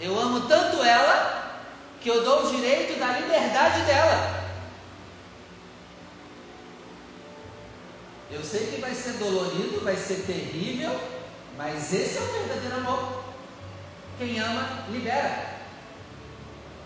Eu 0.02 0.20
amo 0.20 0.46
tanto 0.46 0.82
ela 0.82 1.62
que 1.98 2.10
eu 2.10 2.22
dou 2.24 2.44
o 2.44 2.50
direito 2.54 3.00
da 3.00 3.18
liberdade 3.18 3.80
dela. 3.86 4.44
Eu 8.30 8.44
sei 8.44 8.66
que 8.66 8.82
vai 8.82 8.92
ser 8.92 9.12
dolorido, 9.12 9.82
vai 9.82 9.96
ser 9.96 10.26
terrível, 10.26 11.00
mas 11.56 11.90
esse 11.90 12.18
é 12.18 12.20
o 12.20 12.32
verdadeiro 12.34 12.76
amor. 12.76 13.24
Quem 14.18 14.38
ama, 14.38 14.84
libera. 14.90 15.55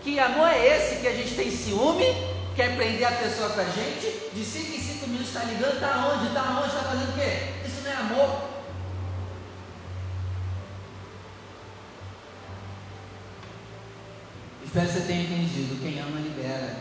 Que 0.03 0.19
amor 0.19 0.47
é 0.47 0.77
esse 0.77 0.99
que 0.99 1.07
a 1.07 1.13
gente 1.13 1.35
tem 1.35 1.51
ciúme, 1.51 2.05
quer 2.55 2.75
prender 2.75 3.07
a 3.07 3.11
pessoa 3.11 3.49
com 3.49 3.61
a 3.61 3.65
gente, 3.65 4.31
de 4.33 4.43
5 4.43 4.73
em 4.73 4.79
5 4.79 5.07
minutos 5.07 5.27
está 5.27 5.43
ligando, 5.43 5.75
está 5.75 6.07
onde, 6.07 6.27
está 6.27 6.59
onde, 6.59 6.67
está 6.67 6.83
fazendo 6.83 7.09
o 7.09 7.13
quê? 7.13 7.53
Isso 7.65 7.83
não 7.83 7.91
é 7.91 7.95
amor. 7.95 8.51
Espero 14.65 14.87
que 14.87 14.93
você 14.93 15.01
tenha 15.01 15.23
entendido. 15.23 15.81
Quem 15.81 15.99
ama, 15.99 16.19
libera. 16.19 16.77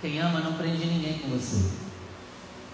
Quem 0.00 0.20
ama, 0.20 0.40
não 0.40 0.54
prende 0.54 0.84
ninguém 0.84 1.18
com 1.18 1.28
você. 1.28 1.70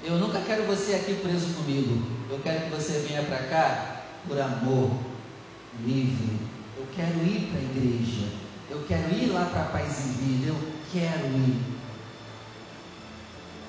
Eu 0.04 0.18
nunca 0.18 0.40
quero 0.40 0.64
você 0.64 0.94
aqui 0.94 1.14
preso 1.14 1.54
comigo. 1.54 2.02
Eu 2.28 2.38
quero 2.40 2.64
que 2.64 2.70
você 2.70 2.98
venha 3.08 3.22
para 3.22 3.38
cá 3.44 4.02
por 4.28 4.38
amor, 4.38 4.90
livre. 5.84 6.36
Eu 6.76 6.86
quero 6.94 7.16
ir 7.24 7.48
para 7.50 7.60
a 7.60 7.62
igreja. 7.62 8.45
Eu 8.68 8.84
quero 8.86 9.14
ir 9.14 9.26
lá 9.26 9.44
para 9.46 9.64
paz 9.64 10.06
em 10.06 10.12
vida. 10.12 10.48
Eu 10.48 10.72
quero 10.92 11.26
ir. 11.26 11.76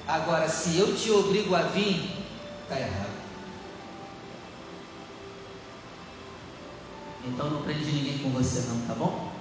Agora, 0.07 0.47
se 0.47 0.77
eu 0.77 0.95
te 0.95 1.11
obrigo 1.11 1.53
a 1.53 1.63
vir, 1.63 2.17
está 2.63 2.79
errado. 2.79 3.17
Então 7.25 7.49
não 7.49 7.61
prende 7.61 7.91
ninguém 7.91 8.19
com 8.19 8.29
você 8.29 8.61
não, 8.69 8.87
tá 8.87 8.95
bom? 8.95 9.31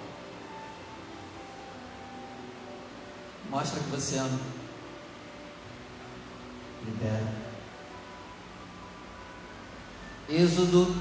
Mostra 3.49 3.81
que 3.81 3.91
você 3.91 4.19
ama. 4.19 4.41
Libera. 6.85 7.33
Êxodo, 10.29 10.95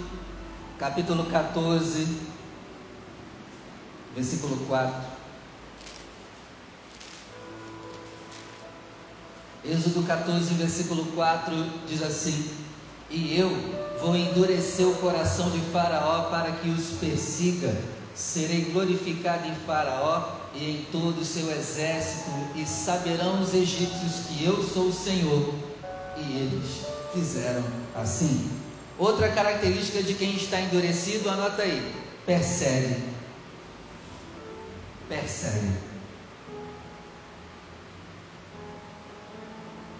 capítulo 0.78 1.26
14, 1.26 2.35
versículo 4.15 4.57
4. 4.67 5.15
Êxodo 9.65 10.03
14, 10.03 10.53
versículo 10.53 11.05
4 11.13 11.53
diz 11.88 12.01
assim: 12.01 12.50
E 13.10 13.38
eu 13.38 13.50
vou 14.00 14.15
endurecer 14.15 14.88
o 14.88 14.95
coração 14.95 15.50
de 15.50 15.60
Faraó 15.72 16.29
para 16.29 16.51
que 16.53 16.69
os 16.69 16.98
persiga. 17.00 17.75
Serei 18.15 18.62
glorificado 18.72 19.45
em 19.45 19.55
Faraó 19.67 20.36
e 20.53 20.72
em 20.72 20.86
todo 20.89 21.19
o 21.19 21.25
seu 21.25 21.51
exército, 21.51 22.29
e 22.55 22.65
saberão 22.65 23.41
os 23.41 23.53
egípcios 23.53 24.27
que 24.27 24.45
eu 24.45 24.63
sou 24.63 24.88
o 24.88 24.93
Senhor. 24.93 25.53
E 26.15 26.38
eles 26.38 26.86
fizeram 27.13 27.63
assim. 27.93 28.50
Outra 28.98 29.27
característica 29.29 30.01
de 30.01 30.13
quem 30.13 30.34
está 30.36 30.62
endurecido, 30.62 31.29
anota 31.29 31.63
aí: 31.63 31.93
persegue. 32.25 33.14
Persegue. 35.08 35.96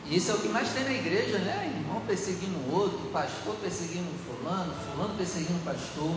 E 0.08 0.18
isso 0.18 0.32
é 0.32 0.36
o 0.36 0.40
que 0.40 0.50
mais 0.50 0.70
tem 0.70 0.84
na 0.84 0.94
igreja, 0.94 1.40
né? 1.40 1.74
Irmão 1.76 2.02
perseguindo 2.06 2.58
o 2.70 2.76
outro, 2.76 3.00
pastor 3.12 3.56
perseguindo 3.56 4.08
fulano, 4.26 4.74
fulano 4.92 5.16
perseguindo 5.18 5.64
pastor. 5.66 6.16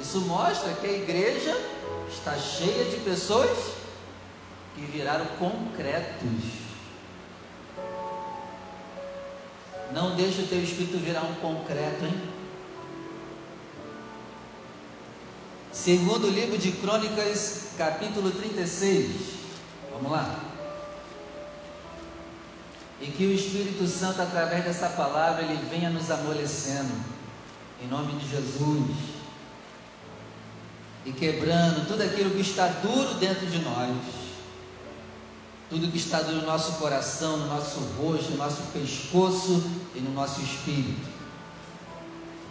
Isso 0.00 0.20
mostra 0.22 0.72
que 0.74 0.86
a 0.86 0.92
igreja 0.92 1.54
está 2.10 2.36
cheia 2.36 2.84
de 2.86 2.96
pessoas 3.04 3.74
que 4.74 4.82
viraram 4.82 5.26
concretos. 5.38 6.64
Não 9.92 10.16
deixe 10.16 10.42
o 10.42 10.46
teu 10.46 10.62
espírito 10.62 10.98
virar 10.98 11.22
um 11.22 11.34
concreto, 11.34 12.04
hein? 12.06 12.33
Segundo 15.84 16.30
livro 16.30 16.56
de 16.56 16.72
Crônicas, 16.72 17.72
capítulo 17.76 18.30
36. 18.30 19.10
Vamos 19.92 20.10
lá. 20.10 20.40
E 23.02 23.08
que 23.08 23.26
o 23.26 23.34
Espírito 23.34 23.86
Santo, 23.86 24.22
através 24.22 24.64
dessa 24.64 24.88
palavra, 24.88 25.42
ele 25.42 25.62
venha 25.68 25.90
nos 25.90 26.10
amolecendo. 26.10 26.94
Em 27.82 27.86
nome 27.86 28.14
de 28.14 28.30
Jesus 28.30 28.96
e 31.04 31.12
quebrando 31.12 31.86
tudo 31.86 32.02
aquilo 32.02 32.30
que 32.30 32.40
está 32.40 32.66
duro 32.66 33.12
dentro 33.16 33.44
de 33.44 33.58
nós, 33.58 33.94
tudo 35.68 35.92
que 35.92 35.98
está 35.98 36.22
duro 36.22 36.36
no 36.36 36.46
nosso 36.46 36.78
coração, 36.78 37.36
no 37.36 37.46
nosso 37.48 37.80
rosto, 37.98 38.30
no 38.30 38.38
nosso 38.38 38.62
pescoço 38.72 39.62
e 39.94 40.00
no 40.00 40.14
nosso 40.14 40.40
espírito. 40.40 41.13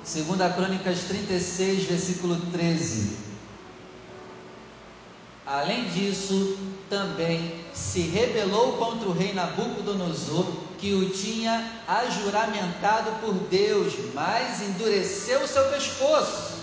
Segunda 0.04 0.50
Crônicas 0.50 1.04
36, 1.04 1.84
versículo 1.84 2.36
13. 2.52 3.18
Além 5.46 5.86
disso, 5.86 6.58
também 6.90 7.56
se 7.74 8.02
rebelou 8.02 8.74
contra 8.74 9.08
o 9.08 9.14
rei 9.14 9.34
Nabucodonosor, 9.34 10.46
que 10.78 10.94
o 10.94 11.10
tinha 11.10 11.82
ajuramentado 11.88 13.12
por 13.22 13.34
Deus, 13.50 13.94
mas 14.14 14.62
endureceu 14.62 15.42
o 15.44 15.48
seu 15.48 15.64
pescoço 15.70 16.54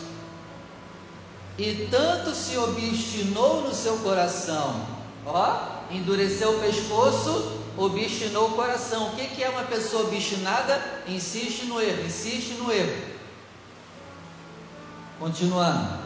e 1.61 1.89
tanto 1.91 2.35
se 2.35 2.57
obstinou 2.57 3.61
no 3.61 3.75
seu 3.75 3.99
coração, 3.99 4.87
ó, 5.27 5.81
endureceu 5.91 6.57
o 6.57 6.61
pescoço, 6.61 7.61
obstinou 7.77 8.49
o 8.49 8.53
coração. 8.53 9.09
O 9.09 9.11
que, 9.11 9.43
é 9.43 9.49
uma 9.51 9.65
pessoa 9.65 10.05
obstinada? 10.05 10.83
Insiste 11.07 11.67
no 11.67 11.79
erro, 11.79 12.07
insiste 12.07 12.55
no 12.55 12.73
erro. 12.73 13.11
Continuando. 15.21 16.01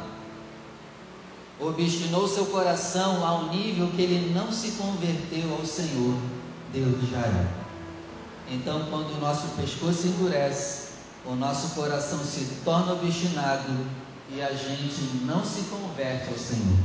Obstinou 1.60 2.26
seu 2.26 2.46
coração 2.46 3.24
ao 3.24 3.46
nível 3.46 3.88
que 3.94 4.02
ele 4.02 4.34
não 4.34 4.50
se 4.50 4.72
converteu 4.72 5.54
ao 5.54 5.64
Senhor, 5.64 6.16
Deus 6.72 6.98
de 6.98 7.06
Israel. 7.06 7.46
Então, 8.50 8.86
quando 8.90 9.16
o 9.16 9.20
nosso 9.20 9.46
pescoço 9.56 10.08
endurece, 10.08 10.88
o 11.24 11.36
nosso 11.36 11.76
coração 11.76 12.18
se 12.18 12.44
torna 12.64 12.92
obstinado, 12.92 13.72
e 14.30 14.42
a 14.42 14.52
gente 14.52 15.00
não 15.24 15.44
se 15.44 15.62
converte 15.62 16.28
ao 16.30 16.36
Senhor. 16.36 16.78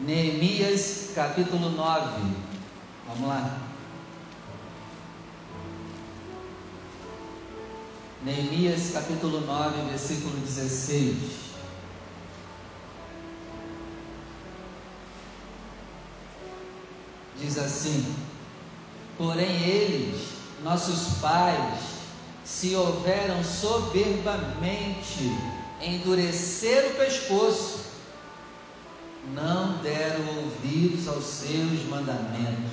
Neemias 0.00 1.12
capítulo 1.14 1.70
9. 1.70 2.34
Vamos 3.06 3.28
lá. 3.28 3.65
Neemias 8.22 8.92
capítulo 8.92 9.40
9, 9.42 9.90
versículo 9.90 10.36
16. 10.38 11.16
Diz 17.38 17.58
assim: 17.58 18.16
Porém 19.18 19.62
eles, 19.62 20.28
nossos 20.64 21.18
pais, 21.18 21.96
se 22.44 22.74
houveram 22.74 23.44
soberbamente 23.44 25.30
endurecer 25.82 26.92
o 26.92 26.94
pescoço, 26.96 27.84
não 29.34 29.78
deram 29.78 30.24
ouvidos 30.44 31.06
aos 31.06 31.24
seus 31.24 31.84
mandamentos. 31.88 32.72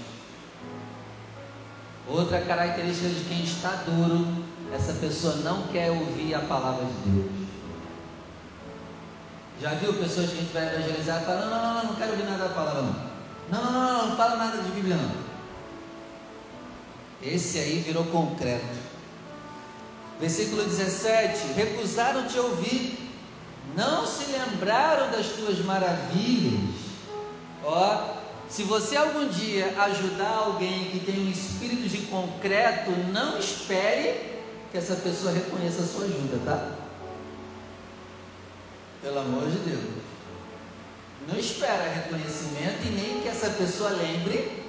Outra 2.07 2.41
característica 2.41 3.09
de 3.09 3.25
quem 3.25 3.43
está 3.43 3.71
duro, 3.85 4.42
essa 4.73 4.93
pessoa 4.93 5.35
não 5.37 5.67
quer 5.67 5.91
ouvir 5.91 6.33
a 6.33 6.39
palavra 6.39 6.85
de 6.85 7.09
Deus. 7.09 7.31
Já 9.61 9.69
viu 9.75 9.93
pessoas 9.93 10.31
que 10.31 10.37
a 10.37 10.39
gente 10.39 10.53
vai 10.53 10.75
evangelizar 10.75 11.21
e 11.21 11.25
não, 11.25 11.49
não, 11.49 11.73
não, 11.73 11.83
não 11.85 11.95
quero 11.95 12.11
ouvir 12.11 12.23
nada 12.23 12.47
da 12.47 12.53
palavra 12.53 12.81
não. 12.81 13.13
Não, 13.51 13.71
não, 13.71 13.71
não, 13.71 14.09
não 14.09 14.17
fala 14.17 14.35
nada 14.35 14.61
de 14.61 14.71
Bíblia 14.71 14.95
não. 14.97 15.11
Esse 17.21 17.59
aí 17.59 17.83
virou 17.85 18.03
concreto. 18.05 18.65
Versículo 20.19 20.63
17: 20.63 21.53
Recusaram 21.53 22.27
te 22.27 22.39
ouvir, 22.39 22.97
não 23.75 24.05
se 24.07 24.31
lembraram 24.31 25.11
das 25.11 25.27
tuas 25.27 25.59
maravilhas. 25.59 26.61
Ó, 27.63 28.15
se 28.49 28.63
você 28.63 28.97
algum 28.97 29.27
dia 29.29 29.73
ajudar 29.83 30.29
alguém 30.29 30.89
que 30.89 30.99
tem 30.99 31.25
um 31.25 31.29
espírito 31.29 31.87
de 31.87 31.99
concreto, 32.07 32.91
não 33.11 33.37
espere 33.37 34.32
que 34.73 34.79
essa 34.79 34.95
pessoa 34.95 35.31
reconheça 35.31 35.83
a 35.83 35.85
sua 35.85 36.05
ajuda, 36.05 36.39
tá? 36.43 36.71
Pelo 39.03 39.19
amor 39.19 39.47
de 39.47 39.57
Deus. 39.59 39.83
Não 41.27 41.37
espera 41.37 41.93
reconhecimento 41.93 42.83
e 42.83 42.89
nem 42.89 43.21
que 43.21 43.27
essa 43.27 43.51
pessoa 43.51 43.91
lembre 43.91 44.63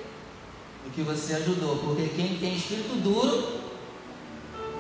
do 0.85 0.91
que 0.95 1.01
você 1.01 1.33
ajudou, 1.37 1.79
porque 1.79 2.09
quem 2.15 2.37
tem 2.37 2.55
espírito 2.55 2.97
duro 2.97 3.61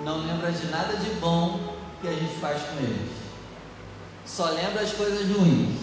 não 0.05 0.27
lembra 0.27 0.53
de 0.53 0.67
nada 0.67 0.95
de 0.99 1.09
bom 1.15 1.75
que 2.03 2.09
a 2.09 2.13
gente 2.13 2.39
faz 2.39 2.61
com 2.63 2.77
eles. 2.81 3.11
Só 4.27 4.51
lembra 4.51 4.83
as 4.83 4.93
coisas 4.93 5.27
ruins. 5.35 5.81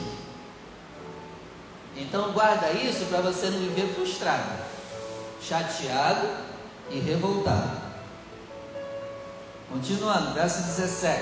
Então 1.97 2.32
guarda 2.32 2.71
isso 2.73 3.06
para 3.06 3.21
você 3.21 3.49
não 3.49 3.58
viver 3.58 3.91
frustrado, 3.95 4.63
chateado 5.41 6.27
e 6.91 6.99
revoltado. 6.99 7.80
Continuando, 9.71 10.34
verso 10.34 10.62
17. 10.63 11.19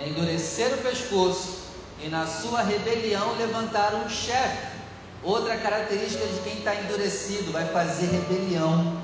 Endureceram 0.00 0.76
o 0.76 0.82
pescoço 0.82 1.64
e 2.02 2.08
na 2.08 2.26
sua 2.26 2.62
rebelião 2.62 3.34
levantaram 3.36 4.04
um 4.04 4.08
chefe. 4.08 4.74
Outra 5.22 5.56
característica 5.56 6.26
de 6.26 6.40
quem 6.40 6.58
está 6.58 6.74
endurecido 6.74 7.50
vai 7.50 7.66
fazer 7.68 8.06
rebelião 8.06 9.02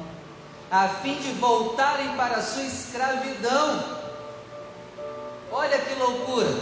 a 0.70 0.87
fim 0.88 1.14
de 1.16 1.33
voltarem 1.33 2.14
para 2.16 2.37
a 2.37 2.42
sua 2.42 2.62
escravidão. 2.62 3.98
Olha 5.50 5.78
que 5.78 5.94
loucura! 5.94 6.61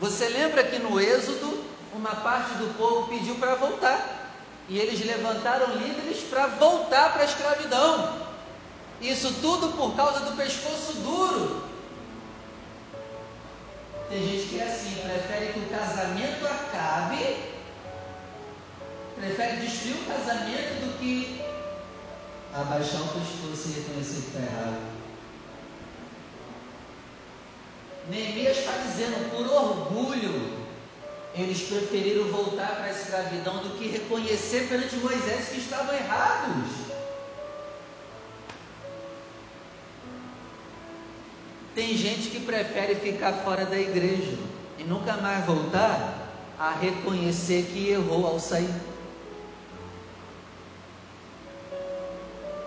Você 0.00 0.28
lembra 0.28 0.64
que 0.64 0.80
no 0.80 0.98
Êxodo, 0.98 1.62
uma 1.94 2.10
parte 2.16 2.54
do 2.54 2.76
povo 2.76 3.06
pediu 3.06 3.36
para 3.36 3.54
voltar, 3.54 4.32
e 4.68 4.78
eles 4.78 5.04
levantaram 5.06 5.76
líderes 5.76 6.22
para 6.24 6.46
voltar 6.48 7.12
para 7.12 7.22
a 7.22 7.26
escravidão. 7.26 8.31
Isso 9.02 9.34
tudo 9.40 9.76
por 9.76 9.94
causa 9.96 10.20
do 10.20 10.36
pescoço 10.36 10.94
duro. 10.94 11.64
Tem 14.08 14.22
gente 14.26 14.48
que 14.48 14.60
é 14.60 14.64
assim, 14.64 14.94
prefere 15.02 15.52
que 15.52 15.58
o 15.60 15.68
casamento 15.68 16.46
acabe 16.46 17.52
prefere 19.22 19.58
destruir 19.58 19.94
o 19.94 20.06
casamento 20.06 20.80
do 20.84 20.98
que 20.98 21.40
abaixar 22.52 23.02
o 23.02 23.08
pescoço 23.08 23.68
e 23.68 23.80
reconhecer 23.80 24.20
que 24.20 24.26
está 24.26 24.40
errado. 24.40 24.92
Neemias 28.08 28.58
está 28.58 28.72
dizendo, 28.78 29.30
por 29.30 29.46
orgulho, 29.46 30.66
eles 31.36 31.62
preferiram 31.62 32.24
voltar 32.24 32.74
para 32.74 32.86
a 32.86 32.90
escravidão 32.90 33.58
do 33.58 33.78
que 33.78 33.88
reconhecer 33.88 34.68
perante 34.68 34.96
Moisés 34.96 35.50
que 35.50 35.58
estavam 35.58 35.94
errados. 35.94 36.81
Tem 41.74 41.96
gente 41.96 42.28
que 42.28 42.40
prefere 42.40 42.96
ficar 42.96 43.32
fora 43.44 43.64
da 43.64 43.78
igreja 43.78 44.38
e 44.78 44.84
nunca 44.84 45.16
mais 45.16 45.44
voltar 45.46 46.28
a 46.58 46.70
reconhecer 46.70 47.70
que 47.72 47.88
errou 47.88 48.26
ao 48.26 48.38
sair. 48.38 48.74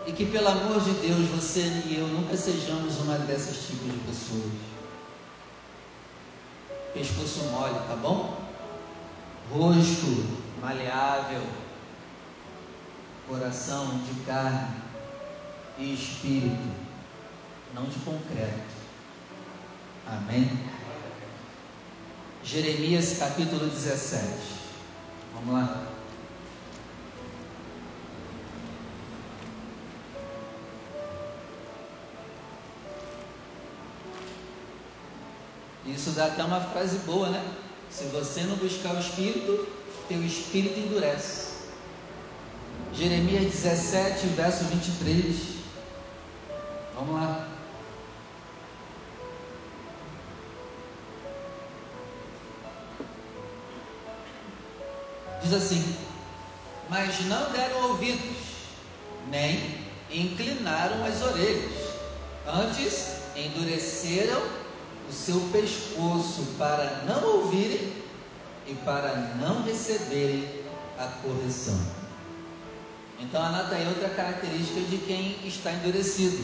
E 0.07 0.11
que 0.11 0.25
pelo 0.25 0.47
amor 0.47 0.81
de 0.81 0.91
Deus 0.91 1.27
você 1.29 1.61
e 1.85 1.97
eu 1.99 2.07
nunca 2.07 2.35
sejamos 2.37 2.99
uma 2.99 3.17
dessas 3.19 3.67
tipos 3.67 3.91
de 3.91 3.97
pessoas. 3.99 4.51
Pescoço 6.93 7.43
mole, 7.51 7.75
tá 7.87 7.95
bom? 7.95 8.45
rosto 9.51 10.25
maleável, 10.61 11.41
coração 13.27 13.99
de 13.99 14.21
carne 14.25 14.81
e 15.77 15.93
espírito, 15.93 16.69
não 17.73 17.85
de 17.85 17.99
concreto. 17.99 18.74
Amém? 20.07 20.49
Jeremias 22.43 23.17
capítulo 23.17 23.67
17. 23.67 24.23
Vamos 25.33 25.53
lá. 25.53 25.87
Isso 35.87 36.11
dá 36.11 36.27
até 36.27 36.43
uma 36.43 36.61
frase 36.61 36.97
boa, 36.99 37.29
né? 37.29 37.43
Se 37.89 38.05
você 38.05 38.41
não 38.41 38.57
buscar 38.57 38.95
o 38.95 38.99
Espírito, 38.99 39.67
teu 40.07 40.23
espírito 40.23 40.79
endurece. 40.79 41.55
Jeremias 42.93 43.45
17, 43.45 44.27
verso 44.27 44.63
23. 44.65 45.35
Vamos 46.95 47.15
lá. 47.15 47.54
Diz 55.45 55.53
assim: 55.53 55.95
Mas 56.89 57.23
não 57.25 57.51
deram 57.51 57.89
ouvidos, 57.89 58.35
nem 59.29 59.77
inclinaram 60.11 61.05
as 61.05 61.21
orelhas, 61.21 61.71
antes 62.47 63.17
endureceram 63.35 64.41
o 65.07 65.13
seu 65.13 65.39
pescoço 65.51 66.47
para 66.57 67.03
não 67.05 67.23
ouvirem 67.35 67.93
e 68.65 68.73
para 68.83 69.15
não 69.39 69.61
receberem 69.61 70.49
a 70.97 71.05
correção. 71.21 71.79
Então 73.19 73.39
anota 73.43 73.75
aí 73.75 73.87
outra 73.87 74.09
característica 74.09 74.81
de 74.81 74.97
quem 74.97 75.37
está 75.45 75.73
endurecido: 75.73 76.43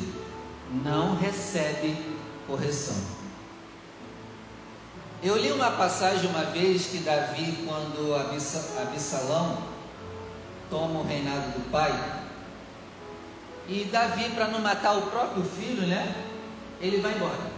não 0.83 1.15
recebe 1.15 1.97
correção. 2.45 3.20
Eu 5.23 5.37
li 5.37 5.51
uma 5.51 5.71
passagem 5.71 6.29
uma 6.29 6.45
vez 6.45 6.87
que 6.87 6.97
Davi, 6.97 7.63
quando 7.67 8.15
Absalão 8.15 9.57
toma 10.69 11.01
o 11.01 11.03
reinado 11.03 11.51
do 11.51 11.71
pai, 11.71 11.93
e 13.67 13.83
Davi, 13.85 14.29
para 14.31 14.47
não 14.47 14.59
matar 14.59 14.97
o 14.97 15.03
próprio 15.03 15.43
filho, 15.43 15.85
né? 15.85 16.25
Ele 16.81 16.99
vai 17.01 17.13
embora 17.13 17.51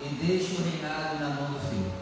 e 0.00 0.08
deixa 0.24 0.54
o 0.54 0.64
reinado 0.64 1.18
na 1.18 1.30
mão 1.30 1.52
do 1.52 1.60
filho. 1.70 1.92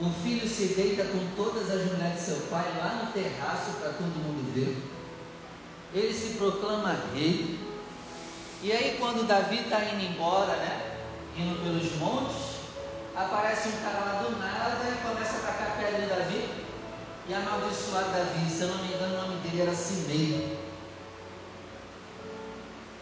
O 0.00 0.10
filho 0.22 0.48
se 0.48 0.74
deita 0.74 1.04
com 1.04 1.18
todas 1.36 1.70
as 1.70 1.84
mulheres 1.92 2.18
de 2.18 2.24
seu 2.24 2.40
pai 2.50 2.64
lá 2.78 3.04
no 3.04 3.12
terraço 3.12 3.72
para 3.78 3.90
todo 3.90 4.24
mundo 4.24 4.52
ver. 4.54 4.76
Ele 5.94 6.14
se 6.14 6.34
proclama 6.34 6.98
rei. 7.14 7.58
E 8.62 8.72
aí, 8.72 8.96
quando 8.98 9.26
Davi 9.26 9.60
está 9.60 9.84
indo 9.84 10.02
embora, 10.02 10.56
né? 10.56 10.96
Indo 11.36 11.62
pelos 11.62 11.94
montes, 11.96 12.51
aparece 13.16 13.68
um 13.68 13.82
cara 13.82 13.98
lá 13.98 14.22
do 14.22 14.38
nada 14.38 14.84
e 14.88 15.06
começa 15.06 15.34
a 15.34 15.50
atacar 15.50 15.76
pedra 15.76 16.04
em 16.04 16.08
Davi 16.08 16.48
e 17.28 17.34
amaldiçoar 17.34 18.04
Davi. 18.04 18.50
Se 18.50 18.62
eu 18.62 18.68
não 18.68 18.78
me 18.78 18.94
engano, 18.94 19.14
o 19.14 19.22
nome 19.22 19.36
dele 19.40 19.62
era 19.62 19.74
Simei. 19.74 20.58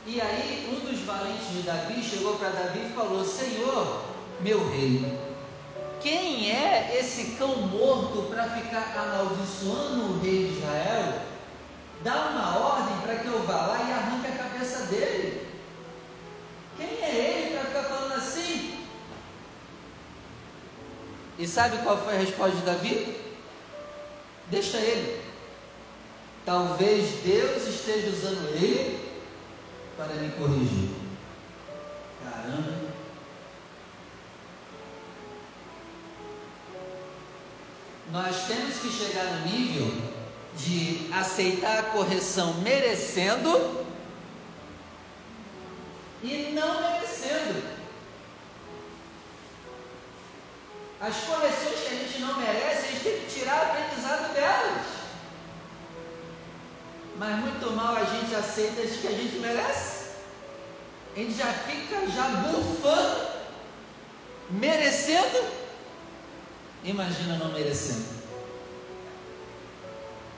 E 0.06 0.20
aí, 0.20 0.68
um 0.72 0.86
dos 0.86 1.00
valentes 1.00 1.50
de 1.52 1.62
Davi 1.62 2.02
chegou 2.02 2.36
para 2.36 2.48
Davi 2.48 2.86
e 2.86 2.94
falou: 2.94 3.24
Senhor, 3.24 4.04
meu 4.40 4.68
rei, 4.70 5.18
quem 6.00 6.50
é 6.50 6.96
esse 6.98 7.36
cão 7.36 7.54
morto 7.56 8.22
para 8.30 8.48
ficar 8.50 8.92
amaldiçoando 8.96 10.14
o 10.14 10.20
rei 10.20 10.48
de 10.48 10.58
Israel? 10.58 11.22
Dá 12.02 12.30
uma 12.30 12.58
ordem 12.58 12.96
para 13.02 13.16
que 13.16 13.26
eu 13.26 13.42
vá 13.42 13.66
lá 13.66 13.78
e 13.86 13.92
arranque 13.92 14.28
a 14.28 14.42
cabeça 14.42 14.86
dele. 14.86 15.46
Quem 16.78 16.86
é 16.86 17.14
ele 17.14 17.56
para 17.56 17.66
ficar 17.66 17.94
falando 17.94 18.14
assim? 18.14 18.79
E 21.40 21.48
sabe 21.48 21.78
qual 21.78 21.96
foi 21.96 22.16
a 22.16 22.18
resposta 22.18 22.54
de 22.54 22.62
Davi? 22.64 23.16
Deixa 24.48 24.76
ele. 24.76 25.22
Talvez 26.44 27.22
Deus 27.24 27.66
esteja 27.66 28.08
usando 28.08 28.54
ele 28.56 29.10
para 29.96 30.14
me 30.16 30.30
corrigir. 30.32 30.90
Caramba. 32.22 32.90
Nós 38.12 38.46
temos 38.46 38.76
que 38.76 38.90
chegar 38.90 39.24
no 39.24 39.46
nível 39.46 39.90
de 40.58 41.10
aceitar 41.10 41.78
a 41.78 41.82
correção 41.84 42.52
merecendo 42.60 43.86
e 46.22 46.52
não 46.52 46.82
merecendo. 46.82 47.79
As 51.00 51.16
correções 51.16 51.80
que 51.80 51.94
a 51.94 51.98
gente 51.98 52.18
não 52.20 52.36
merece, 52.38 52.86
a 52.86 52.90
gente 52.90 53.02
tem 53.02 53.20
que 53.20 53.38
tirar 53.38 53.62
aprendizado 53.62 54.34
delas 54.34 55.00
mas 57.20 57.38
muito 57.38 57.70
mal 57.72 57.94
a 57.94 58.04
gente 58.04 58.34
aceita 58.34 58.80
as 58.80 58.96
que 58.96 59.06
a 59.06 59.10
gente 59.10 59.36
merece. 59.40 60.06
A 61.14 61.18
gente 61.18 61.34
já 61.36 61.52
fica 61.52 62.06
já 62.08 62.26
bufando, 62.28 63.28
merecendo. 64.48 65.44
Imagina 66.82 67.36
não 67.36 67.52
merecendo. 67.52 68.06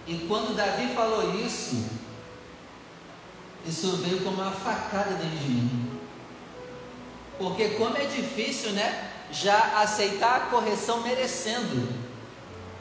E 0.08 0.26
quando 0.26 0.56
Davi 0.56 0.92
falou 0.92 1.32
isso, 1.36 1.88
isso 3.64 3.98
veio 3.98 4.24
como 4.24 4.42
uma 4.42 4.50
facada 4.50 5.14
dentro 5.14 5.38
de 5.38 5.48
mim. 5.48 6.00
Porque 7.38 7.68
como 7.76 7.96
é 7.96 8.06
difícil, 8.06 8.72
né? 8.72 9.11
Já 9.32 9.80
aceitar 9.82 10.36
a 10.36 10.40
correção 10.46 11.00
merecendo. 11.00 11.88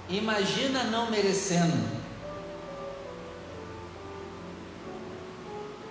Imagina 0.09 0.83
não 0.83 1.09
merecendo. 1.09 2.01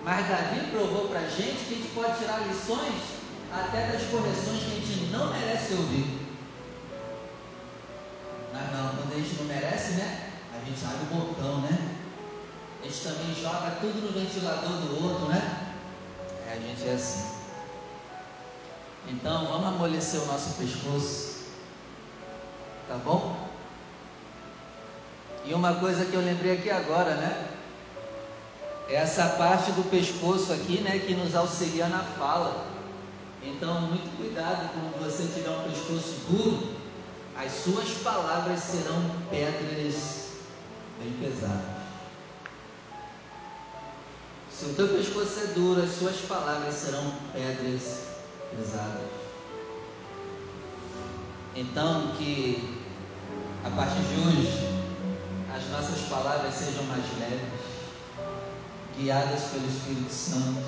Mas 0.04 0.28
Davi 0.28 0.70
provou 0.70 1.08
para 1.08 1.20
a 1.20 1.28
gente 1.28 1.64
que 1.64 1.74
a 1.74 1.76
gente 1.76 1.94
pode 1.94 2.18
tirar 2.18 2.46
lições 2.46 2.94
até 3.52 3.88
das 3.88 4.02
correções 4.10 4.62
que 4.62 4.72
a 4.72 4.74
gente 4.74 5.10
não 5.10 5.32
merece 5.32 5.74
ouvir. 5.74 6.20
Mas 8.52 8.72
não, 8.72 8.96
quando 8.96 9.12
a 9.14 9.16
gente 9.16 9.34
não 9.38 9.44
merece, 9.46 9.92
né? 9.92 10.30
A 10.54 10.64
gente 10.64 10.84
abre 10.84 11.06
o 11.10 11.14
botão, 11.14 11.60
né? 11.62 11.96
A 12.82 12.86
gente 12.86 13.00
também 13.02 13.34
joga 13.34 13.70
tudo 13.80 14.00
no 14.00 14.12
ventilador 14.12 14.70
do 14.70 15.04
outro, 15.04 15.26
né? 15.28 15.74
É, 16.48 16.52
a 16.52 16.56
gente 16.56 16.88
é 16.88 16.92
assim. 16.92 17.39
Então 19.08 19.46
vamos 19.46 19.66
amolecer 19.68 20.20
o 20.20 20.26
nosso 20.26 20.54
pescoço. 20.54 21.40
Tá 22.88 22.96
bom? 22.96 23.48
E 25.44 25.54
uma 25.54 25.74
coisa 25.74 26.04
que 26.04 26.14
eu 26.14 26.20
lembrei 26.20 26.58
aqui 26.58 26.70
agora, 26.70 27.14
né? 27.14 27.50
essa 28.90 29.24
parte 29.30 29.70
do 29.72 29.88
pescoço 29.88 30.52
aqui, 30.52 30.80
né, 30.80 30.98
que 30.98 31.14
nos 31.14 31.34
auxilia 31.34 31.86
na 31.86 32.00
fala. 32.00 32.66
Então, 33.42 33.82
muito 33.82 34.16
cuidado 34.16 34.68
quando 34.72 35.02
você 35.02 35.22
tiver 35.32 35.50
um 35.50 35.62
pescoço 35.62 36.16
duro, 36.28 36.74
as 37.36 37.52
suas 37.52 37.88
palavras 38.02 38.60
serão 38.60 39.10
pedras 39.30 40.30
bem 40.98 41.12
pesadas. 41.20 41.80
Se 44.50 44.66
o 44.66 44.74
teu 44.74 44.88
pescoço 44.88 45.40
é 45.40 45.46
duro, 45.54 45.82
as 45.82 45.90
suas 45.92 46.16
palavras 46.16 46.74
serão 46.74 47.14
pedras 47.32 48.09
pesadas. 48.56 49.08
Então, 51.54 52.12
que 52.16 52.80
a 53.64 53.70
partir 53.70 54.00
de 54.00 54.20
hoje, 54.20 54.70
as 55.54 55.68
nossas 55.70 56.08
palavras 56.08 56.54
sejam 56.54 56.84
mais 56.84 57.04
leves, 57.18 57.70
guiadas 58.96 59.42
pelo 59.50 59.66
Espírito 59.66 60.12
Santo. 60.12 60.62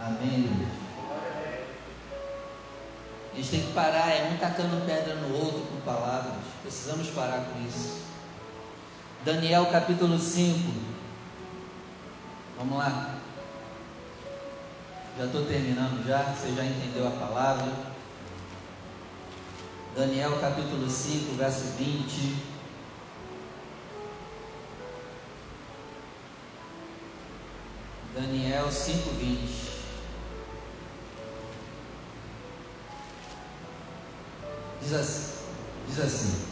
Amém. 0.00 0.50
A 3.32 3.36
gente 3.36 3.50
tem 3.50 3.62
que 3.62 3.72
parar, 3.72 4.10
é 4.10 4.30
um 4.32 4.38
tacando 4.38 4.86
pedra 4.86 5.16
no 5.16 5.34
outro 5.34 5.60
com 5.62 5.80
palavras. 5.80 6.34
Precisamos 6.62 7.08
parar 7.08 7.44
com 7.44 7.66
isso. 7.66 8.02
Daniel 9.24 9.66
capítulo 9.66 10.18
5. 10.18 10.72
Vamos 12.58 12.78
lá. 12.78 13.14
Já 15.16 15.26
estou 15.26 15.46
terminando 15.46 16.04
já, 16.04 16.24
você 16.24 16.52
já 16.56 16.64
entendeu 16.64 17.06
a 17.06 17.10
palavra. 17.12 17.72
Daniel 19.94 20.40
capítulo 20.40 20.90
5, 20.90 21.36
verso 21.36 21.66
20. 21.78 22.36
Daniel 28.12 28.72
5, 28.72 29.10
20. 29.10 29.64
Diz 34.82 34.92
assim, 34.94 35.32
diz 35.86 36.00
assim: 36.00 36.44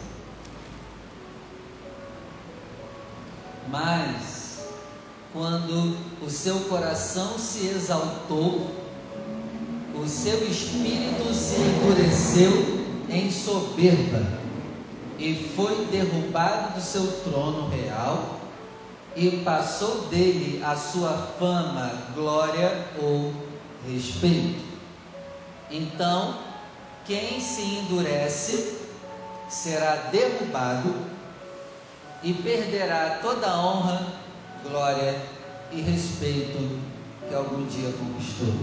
Mas 3.69 4.42
quando 5.33 5.97
o 6.21 6.29
seu 6.29 6.61
coração 6.61 7.39
se 7.39 7.67
exaltou, 7.67 8.71
o 9.95 10.07
seu 10.07 10.47
espírito 10.47 11.33
se 11.33 11.57
endureceu 11.57 12.85
em 13.09 13.31
soberba 13.31 14.39
e 15.19 15.53
foi 15.55 15.87
derrubado 15.87 16.75
do 16.75 16.81
seu 16.81 17.07
trono 17.23 17.69
real 17.69 18.41
e 19.15 19.43
passou 19.45 20.03
dele 20.09 20.63
a 20.65 20.75
sua 20.75 21.33
fama, 21.39 21.93
glória 22.15 22.87
ou 23.01 23.33
respeito. 23.87 24.63
Então 25.71 26.39
quem 27.07 27.41
se 27.41 27.63
endurece 27.63 28.79
será 29.49 29.97
derrubado 30.11 30.95
e 32.23 32.33
perderá 32.33 33.19
toda 33.21 33.51
a 33.51 33.59
honra, 33.59 34.07
glória 34.69 35.21
e 35.71 35.81
respeito 35.81 36.81
que 37.29 37.35
algum 37.35 37.67
dia 37.67 37.93
conquistou. 37.93 38.55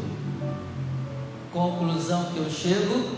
Conclusão 1.51 2.31
que 2.31 2.37
eu 2.37 2.49
chego: 2.49 3.17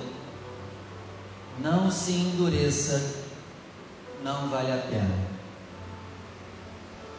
não 1.60 1.92
se 1.92 2.14
endureça, 2.14 3.16
não 4.24 4.48
vale 4.50 4.72
a 4.72 4.78
pena. 4.78 5.32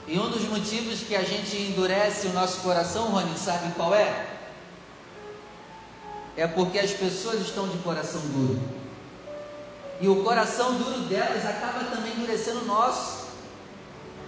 E 0.07 0.19
um 0.19 0.31
dos 0.31 0.49
motivos 0.49 1.01
que 1.01 1.15
a 1.15 1.23
gente 1.23 1.57
endurece 1.57 2.27
o 2.27 2.33
nosso 2.33 2.61
coração, 2.61 3.11
Rony, 3.11 3.39
sabe 3.39 3.73
qual 3.75 3.95
é? 3.95 4.33
é 6.37 6.47
porque 6.47 6.79
as 6.79 6.93
pessoas 6.93 7.41
estão 7.41 7.69
de 7.69 7.79
coração 7.79 8.21
duro. 8.21 8.61
E 10.01 10.09
o 10.09 10.25
coração 10.25 10.77
duro 10.77 11.01
delas 11.03 11.45
acaba 11.45 11.85
também 11.85 12.13
endurecendo 12.15 12.61
o 12.61 12.65
nosso. 12.65 13.22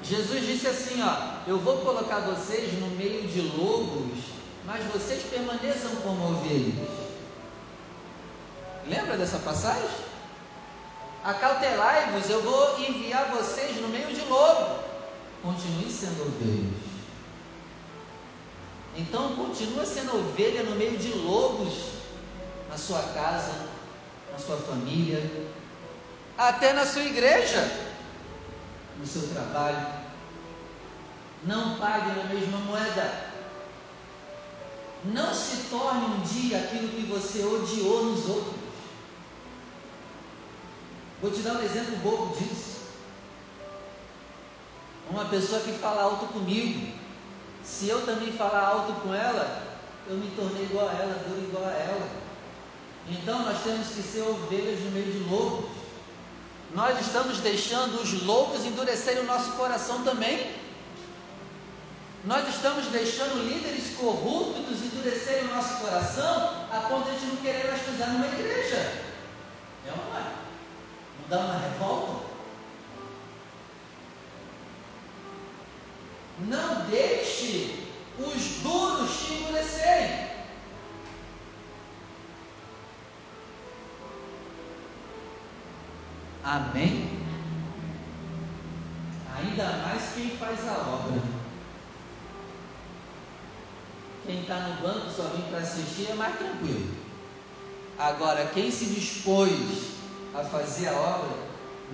Jesus 0.05 0.47
disse 0.47 0.67
assim: 0.67 1.03
Ó, 1.03 1.49
eu 1.49 1.59
vou 1.59 1.79
colocar 1.79 2.21
vocês 2.21 2.79
no 2.79 2.89
meio 2.89 3.27
de 3.27 3.41
lobos, 3.41 4.19
mas 4.67 4.85
vocês 4.93 5.23
permaneçam 5.25 5.97
como 5.97 6.33
ovelhas. 6.33 6.89
Lembra 8.87 9.17
dessa 9.17 9.39
passagem? 9.39 9.89
Acautelai-vos, 11.25 12.29
eu 12.29 12.43
vou 12.43 12.79
enviar 12.79 13.31
vocês 13.31 13.81
no 13.81 13.89
meio 13.89 14.09
de 14.09 14.21
lobo. 14.27 14.79
Continue 15.43 15.91
sendo 15.91 16.23
ovelhas. 16.27 16.85
Então 18.97 19.35
continua 19.35 19.87
sendo 19.87 20.17
ovelha 20.17 20.63
no 20.65 20.77
meio 20.77 20.99
de 20.99 21.13
lobos 21.13 21.95
na 22.69 22.77
sua 22.77 23.03
casa, 23.15 23.69
na 24.31 24.39
sua 24.39 24.57
família, 24.59 25.31
até 26.37 26.73
na 26.73 26.85
sua 26.85 27.03
igreja, 27.03 27.61
no 28.99 29.07
seu 29.07 29.29
trabalho. 29.29 29.87
Não 31.45 31.79
pague 31.79 32.19
na 32.19 32.25
mesma 32.25 32.59
moeda. 32.59 33.35
Não 35.05 35.35
se 35.35 35.69
torne 35.69 36.05
um 36.07 36.21
dia 36.23 36.59
aquilo 36.59 36.89
que 36.89 37.07
você 37.07 37.45
odiou 37.45 38.05
nos 38.05 38.29
outros. 38.29 38.55
Vou 41.21 41.31
te 41.31 41.41
dar 41.41 41.55
um 41.55 41.63
exemplo 41.63 41.97
bobo 41.97 42.37
disso. 42.37 42.81
Uma 45.11 45.27
pessoa 45.27 45.61
que 45.61 45.73
fala 45.73 46.03
alto 46.03 46.27
comigo, 46.33 46.93
se 47.63 47.89
eu 47.89 48.05
também 48.07 48.33
falar 48.33 48.67
alto 48.67 48.93
com 49.01 49.15
ela, 49.15 49.63
eu 50.09 50.17
me 50.17 50.31
tornei 50.31 50.65
igual 50.65 50.89
a 50.89 50.93
ela, 50.93 51.25
duro 51.29 51.43
igual 51.43 51.65
a 51.65 51.73
ela. 51.73 52.09
Então 53.09 53.43
nós 53.43 53.63
temos 53.63 53.89
que 53.89 54.03
ser 54.03 54.23
ovelhas 54.23 54.81
no 54.81 54.91
meio 54.91 55.13
de 55.13 55.19
lobos. 55.31 55.84
Nós 56.75 57.01
estamos 57.01 57.39
deixando 57.39 58.03
os 58.03 58.25
lobos 58.25 58.65
endurecerem 58.65 59.23
o 59.23 59.27
nosso 59.27 59.53
coração 59.53 60.03
também. 60.03 60.53
Nós 62.25 62.49
estamos 62.49 62.87
deixando 62.87 63.47
líderes 63.49 63.97
corruptos 63.97 64.83
endurecerem 64.83 65.45
o 65.45 65.55
nosso 65.55 65.77
coração 65.77 66.67
a 66.73 66.81
ponto 66.89 67.09
de 67.13 67.27
não 67.27 67.37
querer 67.37 67.69
mais 67.69 67.81
pisar 67.83 68.09
numa 68.09 68.27
igreja. 68.27 68.77
É 69.87 69.91
ou 69.91 69.97
não 69.97 70.19
é? 70.19 70.33
Não 71.21 71.29
dá 71.29 71.39
uma 71.39 71.59
revolta? 71.61 72.25
Não 76.41 76.87
deixe 76.87 77.89
os 78.19 78.45
duros 78.63 79.17
te 79.21 79.35
endurecerem. 79.35 79.74
Amém? 86.45 87.09
Ainda 89.35 89.65
mais 89.79 90.13
quem 90.15 90.37
faz 90.37 90.69
a 90.69 90.73
obra. 90.73 91.23
Quem 94.27 94.43
está 94.43 94.69
no 94.69 94.83
banco 94.83 95.11
só 95.11 95.23
vem 95.25 95.43
para 95.51 95.61
assistir 95.61 96.11
é 96.11 96.15
mais 96.15 96.37
tranquilo. 96.37 96.95
Agora, 97.99 98.47
quem 98.53 98.71
se 98.71 98.87
dispôs 98.87 99.95
a 100.35 100.45
fazer 100.45 100.89
a 100.89 100.95
obra, 100.95 101.37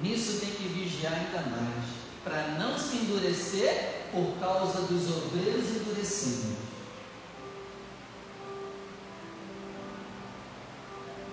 nisso 0.02 0.40
tem 0.40 0.50
que 0.50 0.68
vigiar 0.68 1.12
ainda 1.12 1.48
mais, 1.50 1.84
para 2.24 2.58
não 2.58 2.76
se 2.78 2.96
endurecer 2.96 4.06
por 4.10 4.34
causa 4.40 4.82
dos 4.82 5.08
obreiros 5.10 5.68
endurecidos. 5.70 6.56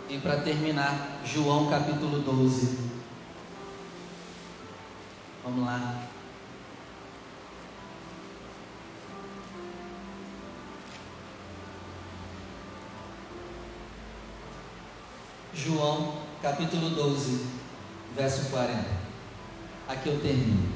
E 0.09 0.17
para 0.19 0.41
terminar, 0.41 1.19
João 1.25 1.69
capítulo 1.69 2.19
12. 2.19 2.86
Vamos 5.47 5.65
lá. 5.65 6.03
João, 15.53 16.15
capítulo 16.41 16.89
12, 16.89 17.45
verso 18.13 18.49
40. 18.49 18.77
Aqui 19.87 20.09
eu 20.09 20.19
termino. 20.19 20.67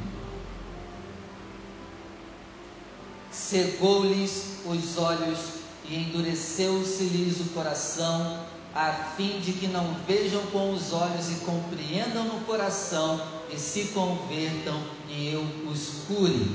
Cegou-lhes 3.30 4.62
os 4.66 4.98
olhos 4.98 5.40
e 5.84 5.98
endureceu-se-lhes 5.98 7.42
o 7.42 7.50
coração, 7.54 8.46
a 8.74 8.94
fim 9.18 9.42
de 9.42 9.52
que 9.52 9.68
não 9.68 9.96
vejam 10.08 10.42
com 10.46 10.72
os 10.72 10.94
olhos 10.94 11.30
e 11.30 11.44
compreendam 11.44 12.24
no 12.24 12.46
coração 12.46 13.41
e 13.54 13.60
se 13.60 13.86
convertam 13.94 14.82
e 15.10 15.34
eu 15.34 15.46
os 15.70 16.06
cure. 16.08 16.50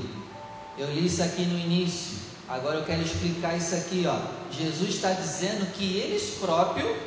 Eu 0.77 0.91
li 0.91 1.05
isso 1.05 1.23
aqui 1.23 1.43
no 1.43 1.57
início, 1.57 2.17
agora 2.47 2.77
eu 2.77 2.85
quero 2.85 3.01
explicar 3.01 3.55
isso 3.55 3.75
aqui. 3.75 4.05
Ó. 4.07 4.17
Jesus 4.51 4.95
está 4.95 5.11
dizendo 5.11 5.71
que 5.73 5.97
eles 5.97 6.37
próprios 6.39 6.97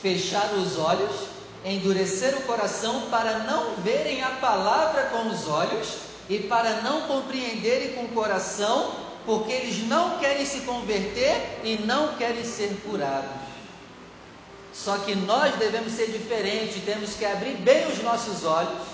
fecharam 0.00 0.62
os 0.62 0.78
olhos, 0.78 1.12
endureceram 1.64 2.38
o 2.38 2.42
coração 2.42 3.02
para 3.10 3.40
não 3.40 3.76
verem 3.76 4.22
a 4.22 4.30
palavra 4.30 5.02
com 5.06 5.28
os 5.28 5.48
olhos 5.48 5.88
e 6.28 6.38
para 6.40 6.82
não 6.82 7.02
compreenderem 7.02 7.92
com 7.92 8.04
o 8.04 8.08
coração, 8.08 8.92
porque 9.24 9.52
eles 9.52 9.86
não 9.86 10.18
querem 10.18 10.44
se 10.44 10.60
converter 10.60 11.60
e 11.62 11.78
não 11.84 12.14
querem 12.14 12.44
ser 12.44 12.76
curados. 12.84 13.30
Só 14.72 14.96
que 14.98 15.14
nós 15.14 15.54
devemos 15.56 15.92
ser 15.92 16.06
diferentes, 16.06 16.82
temos 16.84 17.14
que 17.14 17.24
abrir 17.24 17.56
bem 17.56 17.86
os 17.88 18.02
nossos 18.02 18.44
olhos 18.44 18.91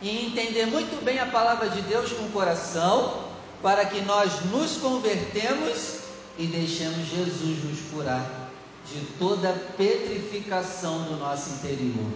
e 0.00 0.26
entender 0.26 0.66
muito 0.66 1.02
bem 1.04 1.18
a 1.18 1.26
palavra 1.26 1.68
de 1.68 1.82
Deus 1.82 2.12
com 2.12 2.24
o 2.24 2.30
coração, 2.30 3.24
para 3.62 3.84
que 3.84 4.00
nós 4.02 4.44
nos 4.46 4.76
convertemos 4.76 5.98
e 6.38 6.46
deixemos 6.46 7.08
Jesus 7.08 7.64
nos 7.64 7.80
curar 7.90 8.50
de 8.86 9.00
toda 9.18 9.52
petrificação 9.76 11.02
do 11.02 11.16
nosso 11.16 11.50
interior. 11.50 12.12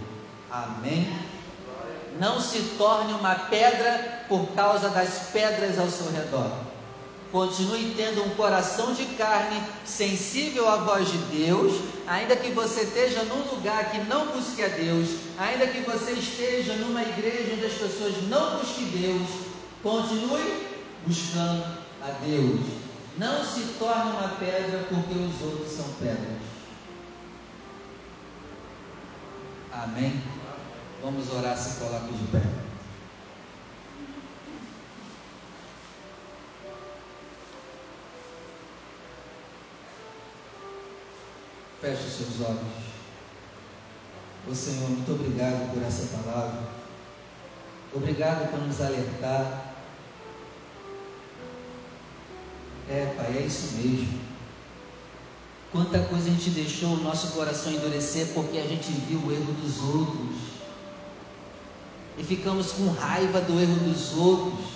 Amém? 0.51 1.09
não 2.19 2.41
se 2.41 2.61
torne 2.77 3.13
uma 3.15 3.35
pedra 3.35 4.25
por 4.29 4.49
causa 4.49 4.89
das 4.91 5.31
pedras 5.33 5.79
ao 5.79 5.89
seu 5.89 6.11
redor. 6.13 6.51
Continue 7.33 7.95
tendo 7.97 8.23
um 8.23 8.29
coração 8.35 8.93
de 8.93 9.07
carne, 9.17 9.59
sensível 9.87 10.69
à 10.69 10.77
voz 10.77 11.11
de 11.11 11.17
Deus, 11.35 11.81
ainda 12.07 12.37
que 12.37 12.51
você 12.51 12.83
esteja 12.83 13.25
num 13.25 13.55
lugar 13.55 13.91
que 13.91 14.01
não 14.01 14.27
busque 14.27 14.63
a 14.63 14.69
Deus, 14.69 15.09
ainda 15.39 15.67
que 15.67 15.81
você 15.81 16.13
esteja 16.13 16.75
numa 16.75 17.01
igreja 17.01 17.55
onde 17.55 17.65
as 17.65 17.73
pessoas 17.73 18.23
não 18.29 18.59
busquem 18.59 18.85
Deus, 18.89 19.29
continue 19.83 20.67
buscando 21.07 21.65
a 22.03 22.11
Deus. 22.23 22.61
Não 23.17 23.43
se 23.43 23.63
torne 23.79 24.11
uma 24.11 24.29
pedra 24.39 24.87
porque 24.91 25.15
os 25.15 25.43
outros 25.43 25.73
são 25.73 25.87
pedras. 26.01 26.43
Amém? 29.73 30.23
Vamos 31.03 31.33
orar, 31.33 31.57
se 31.57 31.81
coloque 31.81 32.13
de 32.13 32.25
pé. 32.27 32.72
Feche 41.83 42.05
os 42.05 42.13
seus 42.13 42.49
olhos. 42.49 42.61
Ô 44.49 44.55
Senhor, 44.55 44.89
muito 44.89 45.11
obrigado 45.11 45.75
por 45.75 45.83
essa 45.83 46.17
palavra. 46.17 46.63
Obrigado 47.93 48.53
por 48.53 48.61
nos 48.61 48.81
alertar. 48.81 49.75
É, 52.89 53.13
Pai, 53.17 53.37
é 53.37 53.47
isso 53.47 53.75
mesmo. 53.75 54.21
Quanta 55.73 55.99
coisa 56.05 56.29
a 56.29 56.33
gente 56.33 56.51
deixou 56.51 56.91
o 56.91 57.03
nosso 57.03 57.33
coração 57.33 57.73
endurecer 57.73 58.29
porque 58.29 58.59
a 58.59 58.65
gente 58.65 58.93
viu 58.93 59.19
o 59.19 59.33
erro 59.33 59.53
dos 59.55 59.81
outros. 59.81 60.37
E 62.17 62.23
ficamos 62.23 62.71
com 62.71 62.93
raiva 62.93 63.41
do 63.41 63.59
erro 63.59 63.75
dos 63.81 64.17
outros. 64.17 64.67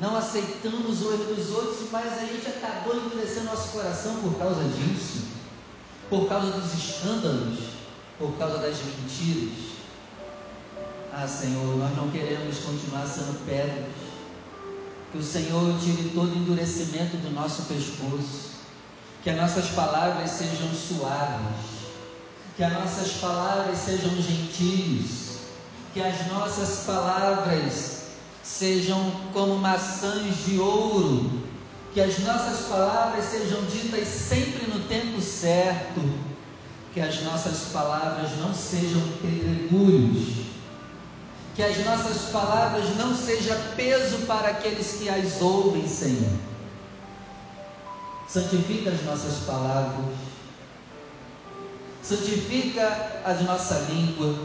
Não 0.00 0.16
aceitamos 0.16 1.02
o 1.02 1.12
erro 1.12 1.36
dos 1.36 1.50
outros, 1.52 1.88
mas 1.92 2.14
a 2.14 2.26
gente 2.26 2.48
acabou 2.48 2.96
endurecendo 2.96 3.44
nosso 3.44 3.68
coração 3.68 4.16
por 4.22 4.36
causa 4.36 4.64
disso 4.64 5.41
por 6.12 6.28
causa 6.28 6.50
dos 6.50 6.74
escândalos, 6.74 7.58
por 8.18 8.34
causa 8.34 8.58
das 8.58 8.76
mentiras. 8.84 9.72
Ah, 11.10 11.26
Senhor, 11.26 11.74
nós 11.78 11.96
não 11.96 12.10
queremos 12.10 12.58
continuar 12.58 13.06
sendo 13.06 13.42
pedras. 13.46 13.86
Que 15.10 15.16
o 15.16 15.22
Senhor 15.22 15.74
tire 15.80 16.10
todo 16.14 16.36
endurecimento 16.36 17.16
do 17.16 17.30
nosso 17.30 17.62
pescoço. 17.62 18.50
Que 19.22 19.30
as 19.30 19.38
nossas 19.38 19.68
palavras 19.70 20.30
sejam 20.32 20.68
suaves. 20.74 21.86
Que 22.58 22.64
as 22.64 22.74
nossas 22.74 23.12
palavras 23.12 23.78
sejam 23.78 24.10
gentis. 24.20 25.38
Que 25.94 26.02
as 26.02 26.26
nossas 26.26 26.84
palavras 26.84 28.02
sejam 28.44 29.10
como 29.32 29.56
maçãs 29.56 30.44
de 30.44 30.58
ouro 30.58 31.42
que 31.92 32.00
as 32.00 32.18
nossas 32.20 32.68
palavras 32.68 33.26
sejam 33.26 33.62
ditas 33.66 34.28
tempo 34.30 34.41
certo, 35.42 36.00
que 36.94 37.00
as 37.00 37.20
nossas 37.22 37.72
palavras 37.72 38.30
não 38.38 38.54
sejam 38.54 39.02
pedregulhos, 39.20 40.46
que 41.56 41.62
as 41.62 41.84
nossas 41.84 42.30
palavras 42.30 42.96
não 42.96 43.12
sejam 43.14 43.56
peso 43.74 44.26
para 44.26 44.50
aqueles 44.50 44.92
que 44.92 45.08
as 45.08 45.42
ouvem, 45.42 45.86
Senhor. 45.88 46.38
Santifica 48.28 48.90
as 48.90 49.02
nossas 49.04 49.44
palavras, 49.44 50.14
santifica 52.02 53.20
a 53.24 53.34
nossa 53.42 53.86
língua, 53.90 54.38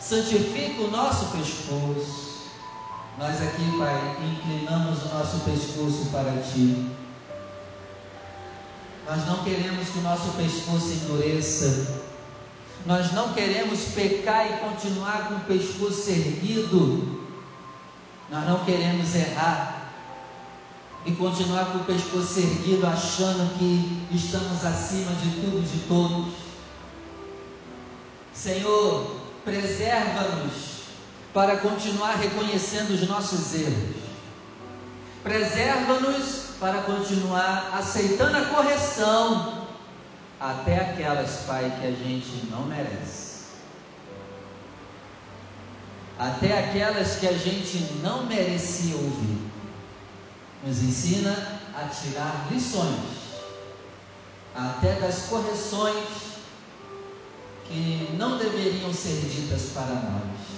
santifica 0.00 0.82
o 0.82 0.90
nosso 0.90 1.26
pescoço 1.26 2.24
nós 3.16 3.40
aqui, 3.40 3.78
Pai, 3.78 4.16
inclinamos 4.20 5.04
o 5.04 5.08
nosso 5.14 5.38
pescoço 5.44 6.10
para 6.10 6.32
Ti. 6.42 6.90
Nós 9.06 9.26
não 9.26 9.44
queremos 9.44 9.88
que 9.88 9.98
o 9.98 10.02
nosso 10.02 10.30
pescoço 10.32 10.92
endureça. 10.92 12.04
Nós 12.86 13.12
não 13.12 13.32
queremos 13.32 13.80
pecar 13.94 14.46
e 14.46 14.56
continuar 14.58 15.28
com 15.28 15.34
o 15.34 15.40
pescoço 15.40 16.10
erguido. 16.10 17.20
Nós 18.30 18.46
não 18.46 18.64
queremos 18.64 19.14
errar 19.14 19.92
e 21.04 21.12
continuar 21.12 21.66
com 21.66 21.78
o 21.78 21.84
pescoço 21.84 22.38
erguido, 22.38 22.86
achando 22.86 23.58
que 23.58 24.06
estamos 24.14 24.64
acima 24.64 25.12
de 25.16 25.30
tudo 25.40 25.58
e 25.58 25.68
de 25.68 25.78
todos. 25.86 26.32
Senhor, 28.32 29.16
preserva-nos 29.44 30.74
para 31.32 31.58
continuar 31.58 32.16
reconhecendo 32.16 32.94
os 32.94 33.06
nossos 33.06 33.54
erros. 33.54 33.96
Preserva-nos 35.22 36.43
para 36.58 36.82
continuar 36.82 37.70
aceitando 37.74 38.36
a 38.36 38.44
correção, 38.46 39.66
até 40.40 40.80
aquelas, 40.80 41.44
Pai, 41.46 41.72
que 41.80 41.86
a 41.86 41.90
gente 41.90 42.46
não 42.50 42.66
merece. 42.66 43.44
Até 46.18 46.58
aquelas 46.58 47.16
que 47.16 47.26
a 47.26 47.32
gente 47.32 47.78
não 48.02 48.26
merecia 48.26 48.94
ouvir. 48.94 49.50
Nos 50.64 50.82
ensina 50.82 51.60
a 51.74 51.88
tirar 51.88 52.46
lições, 52.50 53.00
até 54.54 54.94
das 55.00 55.24
correções 55.24 56.34
que 57.66 58.14
não 58.18 58.38
deveriam 58.38 58.92
ser 58.92 59.20
ditas 59.28 59.70
para 59.74 59.86
nós. 59.86 60.54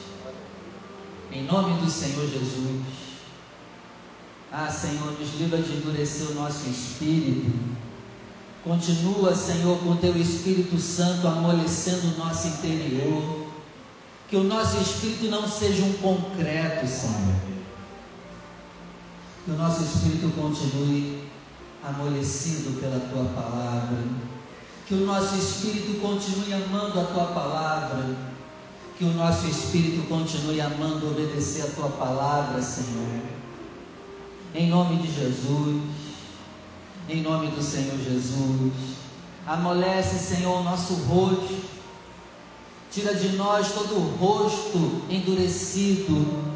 Em 1.33 1.45
nome 1.45 1.81
do 1.81 1.91
Senhor 1.91 2.29
Jesus. 2.29 3.06
Ah, 4.53 4.71
Senhor, 4.71 5.13
nos 5.19 5.35
livra 5.39 5.59
de 5.59 5.73
endurecer 5.73 6.29
o 6.31 6.35
nosso 6.35 6.69
espírito. 6.69 7.53
Continua, 8.63 9.35
Senhor, 9.35 9.79
com 9.79 9.97
teu 9.97 10.17
Espírito 10.17 10.79
Santo 10.79 11.27
amolecendo 11.27 12.15
o 12.15 12.19
nosso 12.19 12.49
interior. 12.49 13.47
Que 14.29 14.37
o 14.37 14.45
nosso 14.45 14.81
espírito 14.81 15.27
não 15.27 15.49
seja 15.49 15.85
um 15.85 15.93
concreto, 15.95 16.87
Senhor. 16.87 17.37
Que 19.45 19.51
o 19.53 19.57
nosso 19.57 19.83
espírito 19.83 20.33
continue 20.35 21.29
amolecido 21.85 22.81
pela 22.81 22.99
tua 22.99 23.25
palavra. 23.41 23.99
Que 24.87 24.95
o 24.95 25.07
nosso 25.07 25.37
espírito 25.37 26.01
continue 26.01 26.53
amando 26.53 27.01
a 27.01 27.05
tua 27.05 27.27
palavra 27.27 28.17
que 28.99 29.05
o 29.05 29.13
nosso 29.13 29.47
espírito 29.47 30.09
continue 30.09 30.59
amando 30.59 31.11
obedecer 31.11 31.65
a 31.65 31.71
tua 31.73 31.89
palavra, 31.91 32.63
Senhor. 32.63 33.36
Em 34.57 34.69
nome 34.69 34.97
de 34.97 35.13
Jesus. 35.13 35.83
Em 37.11 37.21
nome 37.21 37.49
do 37.49 37.63
Senhor 37.63 37.99
Jesus. 37.99 38.73
Amolece, 39.47 40.19
Senhor, 40.19 40.61
o 40.61 40.65
nosso 40.65 40.95
rosto. 40.95 41.55
Tira 42.91 43.15
de 43.15 43.37
nós 43.37 43.73
todo 43.73 43.97
o 43.97 44.17
rosto 44.17 45.03
endurecido 45.11 46.56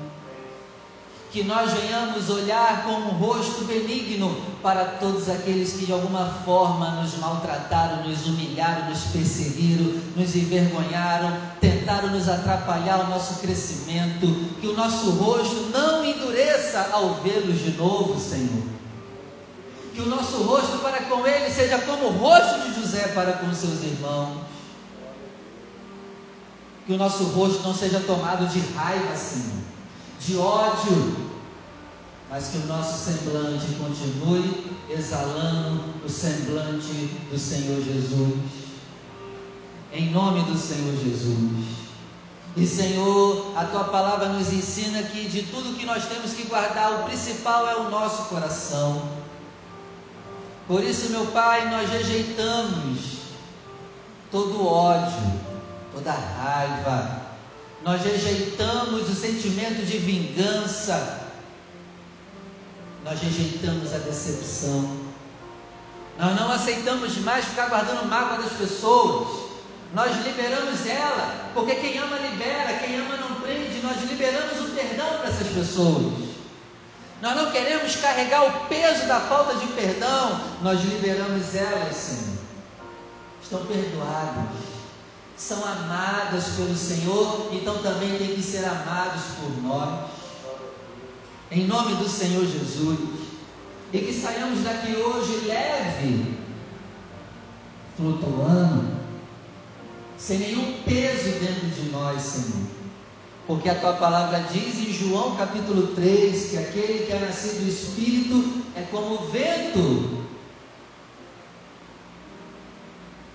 que 1.30 1.44
nós 1.44 1.72
venhamos 1.72 2.28
olhar 2.28 2.82
com 2.82 2.90
um 2.90 3.10
rosto 3.10 3.64
benigno 3.64 4.36
para 4.60 4.84
todos 4.84 5.28
aqueles 5.28 5.74
que 5.74 5.86
de 5.86 5.92
alguma 5.92 6.26
forma 6.44 6.90
nos 6.90 7.16
maltrataram, 7.18 8.02
nos 8.02 8.26
humilharam, 8.26 8.88
nos 8.88 9.04
perseguiram, 9.04 10.00
nos 10.16 10.34
envergonharam, 10.34 11.36
tentaram 11.60 12.10
nos 12.10 12.28
atrapalhar 12.28 13.04
o 13.06 13.10
nosso 13.10 13.40
crescimento, 13.40 14.26
que 14.60 14.66
o 14.66 14.74
nosso 14.74 15.10
rosto 15.12 15.70
não 15.72 16.04
endureça 16.04 16.90
ao 16.92 17.14
vê-los 17.14 17.60
de 17.60 17.70
novo, 17.72 18.18
Senhor. 18.18 18.64
Que 19.94 20.00
o 20.00 20.06
nosso 20.06 20.42
rosto 20.42 20.78
para 20.78 21.02
com 21.02 21.24
ele 21.26 21.50
seja 21.52 21.78
como 21.78 22.06
o 22.06 22.18
rosto 22.18 22.68
de 22.68 22.80
José 22.80 23.08
para 23.08 23.34
com 23.34 23.54
seus 23.54 23.82
irmãos. 23.84 24.38
Que 26.86 26.92
o 26.92 26.98
nosso 26.98 27.22
rosto 27.24 27.62
não 27.62 27.74
seja 27.74 28.00
tomado 28.00 28.48
de 28.48 28.58
raiva, 28.74 29.14
Senhor 29.14 29.60
de 30.20 30.36
ódio, 30.36 31.29
mas 32.30 32.46
que 32.48 32.58
o 32.58 32.66
nosso 32.66 33.10
semblante 33.10 33.66
continue 33.74 34.78
exalando 34.88 35.82
o 36.04 36.08
semblante 36.08 37.10
do 37.28 37.36
Senhor 37.36 37.82
Jesus. 37.82 38.34
Em 39.92 40.10
nome 40.12 40.42
do 40.44 40.56
Senhor 40.56 40.94
Jesus. 40.96 41.80
E 42.56 42.66
Senhor, 42.66 43.52
a 43.56 43.64
tua 43.64 43.84
palavra 43.84 44.28
nos 44.28 44.52
ensina 44.52 45.02
que 45.02 45.28
de 45.28 45.42
tudo 45.44 45.76
que 45.76 45.84
nós 45.84 46.06
temos 46.06 46.32
que 46.32 46.44
guardar, 46.44 47.00
o 47.00 47.04
principal 47.04 47.66
é 47.68 47.76
o 47.76 47.90
nosso 47.90 48.24
coração. 48.24 49.08
Por 50.68 50.84
isso, 50.84 51.10
meu 51.10 51.26
Pai, 51.26 51.68
nós 51.68 51.90
rejeitamos 51.90 53.20
todo 54.30 54.64
ódio, 54.64 55.40
toda 55.92 56.12
raiva, 56.12 57.22
nós 57.82 58.02
rejeitamos 58.02 59.08
o 59.08 59.14
sentimento 59.14 59.84
de 59.84 59.98
vingança, 59.98 61.19
nós 63.04 63.20
rejeitamos 63.20 63.92
a 63.94 63.98
decepção, 63.98 65.10
nós 66.18 66.38
não 66.38 66.50
aceitamos 66.52 67.16
mais 67.18 67.44
ficar 67.46 67.68
guardando 67.68 68.06
mágoa 68.08 68.42
das 68.42 68.52
pessoas, 68.52 69.50
Nós 69.92 70.14
liberamos 70.24 70.86
ela, 70.86 71.50
porque 71.52 71.74
quem 71.74 71.98
ama 71.98 72.16
libera, 72.18 72.78
quem 72.78 73.00
ama 73.00 73.16
não 73.16 73.40
prende. 73.40 73.80
Nós 73.82 74.00
liberamos 74.08 74.60
o 74.60 74.74
perdão 74.74 75.18
para 75.18 75.28
essas 75.28 75.48
pessoas. 75.48 76.30
Nós 77.20 77.36
não 77.36 77.50
queremos 77.50 77.96
carregar 77.96 78.46
o 78.46 78.66
peso 78.66 79.06
da 79.06 79.20
falta 79.20 79.56
de 79.56 79.66
perdão, 79.68 80.40
nós 80.62 80.80
liberamos 80.82 81.54
elas, 81.54 81.96
Senhor. 81.96 82.38
Estão 83.42 83.66
perdoadas, 83.66 84.56
são 85.36 85.62
amadas 85.64 86.44
pelo 86.56 86.76
Senhor, 86.76 87.48
então 87.52 87.78
também 87.78 88.16
têm 88.16 88.36
que 88.36 88.42
ser 88.42 88.64
amados 88.64 89.22
por 89.40 89.62
nós. 89.62 90.10
Em 91.50 91.66
nome 91.66 91.96
do 91.96 92.08
Senhor 92.08 92.46
Jesus. 92.46 92.98
E 93.92 93.98
que 93.98 94.12
saiamos 94.12 94.62
daqui 94.62 94.94
hoje 94.94 95.46
leve, 95.46 96.38
flutuando, 97.96 99.00
sem 100.16 100.38
nenhum 100.38 100.80
peso 100.82 101.40
dentro 101.40 101.68
de 101.68 101.90
nós, 101.90 102.22
Senhor 102.22 102.80
porque 103.50 103.68
a 103.68 103.74
tua 103.74 103.94
palavra 103.94 104.44
diz 104.52 104.78
em 104.78 104.92
João 104.92 105.34
capítulo 105.34 105.88
3 105.88 106.50
que 106.50 106.56
aquele 106.56 107.04
que 107.04 107.12
é 107.12 107.18
nascido 107.18 107.64
do 107.64 107.68
Espírito 107.68 108.62
é 108.76 108.82
como 108.92 109.14
o 109.14 109.28
vento. 109.28 110.24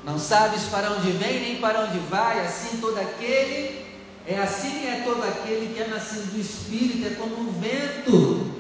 Não 0.05 0.17
sabes 0.17 0.63
para 0.67 0.91
onde 0.91 1.11
vem 1.11 1.41
nem 1.41 1.55
para 1.57 1.81
onde 1.81 1.99
vai, 1.99 2.45
assim 2.45 2.77
todo 2.77 2.97
aquele, 2.97 3.84
é 4.27 4.39
assim 4.39 4.87
é 4.87 5.01
todo 5.05 5.23
aquele 5.23 5.73
que 5.73 5.81
é 5.81 5.87
nascido 5.87 6.31
do 6.33 6.39
Espírito, 6.39 7.05
é 7.05 7.11
como 7.11 7.47
o 7.47 7.51
vento. 7.51 8.55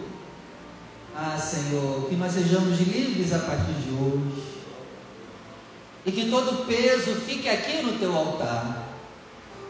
Ah, 1.15 1.37
Senhor, 1.39 2.07
que 2.07 2.15
nós 2.15 2.33
sejamos 2.33 2.79
livres 2.79 3.33
a 3.33 3.39
partir 3.39 3.73
de 3.73 3.89
hoje. 3.91 4.43
E 6.05 6.11
que 6.11 6.29
todo 6.29 6.67
peso 6.67 7.15
fique 7.21 7.49
aqui 7.49 7.81
no 7.81 7.97
teu 7.97 8.15
altar. 8.15 8.83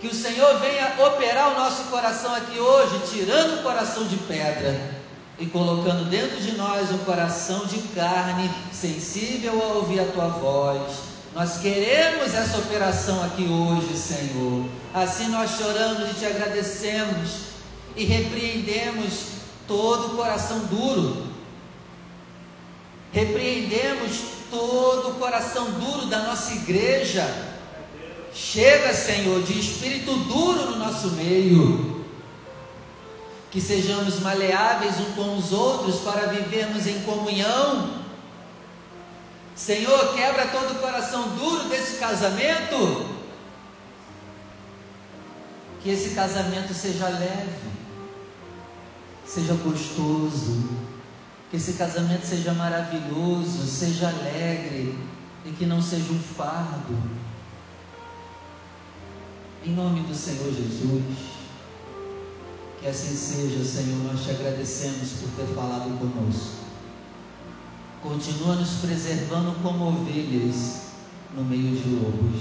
Que 0.02 0.08
o 0.08 0.14
Senhor 0.14 0.60
venha 0.60 0.96
operar 1.08 1.54
o 1.54 1.60
nosso 1.60 1.84
coração 1.86 2.36
aqui 2.36 2.60
hoje, 2.60 3.00
tirando 3.14 3.60
o 3.60 3.64
coração 3.64 4.06
de 4.06 4.18
pedra 4.18 4.96
e 5.40 5.46
colocando 5.46 6.10
dentro 6.10 6.38
de 6.42 6.54
nós 6.54 6.92
um 6.92 6.98
coração 7.00 7.66
de 7.66 7.80
carne, 7.90 8.50
sensível 8.74 9.62
a 9.62 9.74
ouvir 9.76 10.02
a 10.02 10.12
tua 10.12 10.28
voz. 10.28 11.05
Nós 11.36 11.58
queremos 11.58 12.34
essa 12.34 12.58
operação 12.58 13.24
aqui 13.24 13.44
hoje, 13.44 13.96
Senhor. 13.98 14.66
Assim 14.94 15.28
nós 15.28 15.52
choramos 15.52 16.10
e 16.10 16.14
te 16.16 16.26
agradecemos 16.26 17.30
e 17.96 18.06
repreendemos 18.06 19.28
todo 19.68 20.14
o 20.14 20.16
coração 20.16 20.60
duro. 20.66 21.28
Repreendemos 23.12 24.22
todo 24.50 25.12
o 25.12 25.16
coração 25.16 25.70
duro 25.72 26.08
da 26.08 26.24
nossa 26.24 26.54
igreja 26.54 27.54
Chega, 28.36 28.94
Senhor, 28.94 29.42
de 29.44 29.58
espírito 29.58 30.14
duro 30.14 30.72
no 30.72 30.76
nosso 30.76 31.12
meio. 31.12 32.04
Que 33.50 33.62
sejamos 33.62 34.20
maleáveis 34.20 35.00
uns 35.00 35.16
com 35.16 35.38
os 35.38 35.54
outros 35.54 36.02
para 36.02 36.28
vivermos 36.28 36.86
em 36.86 37.00
comunhão. 37.04 38.05
Senhor, 39.56 40.14
quebra 40.14 40.48
todo 40.48 40.74
o 40.74 40.80
coração 40.80 41.30
duro 41.30 41.70
desse 41.70 41.98
casamento. 41.98 43.16
Que 45.82 45.92
esse 45.92 46.16
casamento 46.16 46.74
seja 46.74 47.08
leve, 47.08 47.70
seja 49.26 49.54
gostoso, 49.54 50.68
que 51.50 51.58
esse 51.58 51.74
casamento 51.74 52.26
seja 52.26 52.54
maravilhoso, 52.54 53.66
seja 53.68 54.10
alegre 54.10 54.98
e 55.46 55.52
que 55.52 55.66
não 55.66 55.82
seja 55.82 56.12
um 56.12 56.20
fardo. 56.20 56.98
Em 59.64 59.74
nome 59.74 60.02
do 60.02 60.16
Senhor 60.16 60.52
Jesus. 60.52 61.04
Que 62.82 62.88
assim 62.88 63.16
seja, 63.16 63.64
Senhor. 63.64 64.12
Nós 64.12 64.24
te 64.24 64.32
agradecemos 64.32 65.14
por 65.14 65.30
ter 65.38 65.54
falado 65.54 65.98
conosco. 65.98 66.65
Continua 68.08 68.54
nos 68.56 68.70
preservando 68.82 69.56
como 69.64 69.88
ovelhas 69.88 70.92
no 71.36 71.44
meio 71.44 71.76
de 71.76 71.90
lobos. 71.90 72.40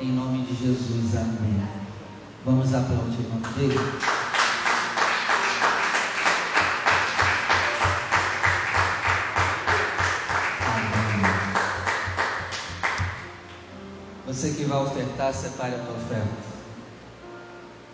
Em 0.00 0.12
nome 0.12 0.46
de 0.46 0.54
Jesus. 0.54 1.14
Amém. 1.14 1.62
Vamos 2.46 2.72
aplaudir 2.72 3.18
o 3.18 3.28
nome 3.28 3.54
dele. 3.54 3.78
Você 14.26 14.52
que 14.54 14.64
vai 14.64 14.82
ofertar, 14.82 15.34
separe 15.34 15.74
a 15.74 15.78
tua 15.80 15.96
oferta. 15.96 16.51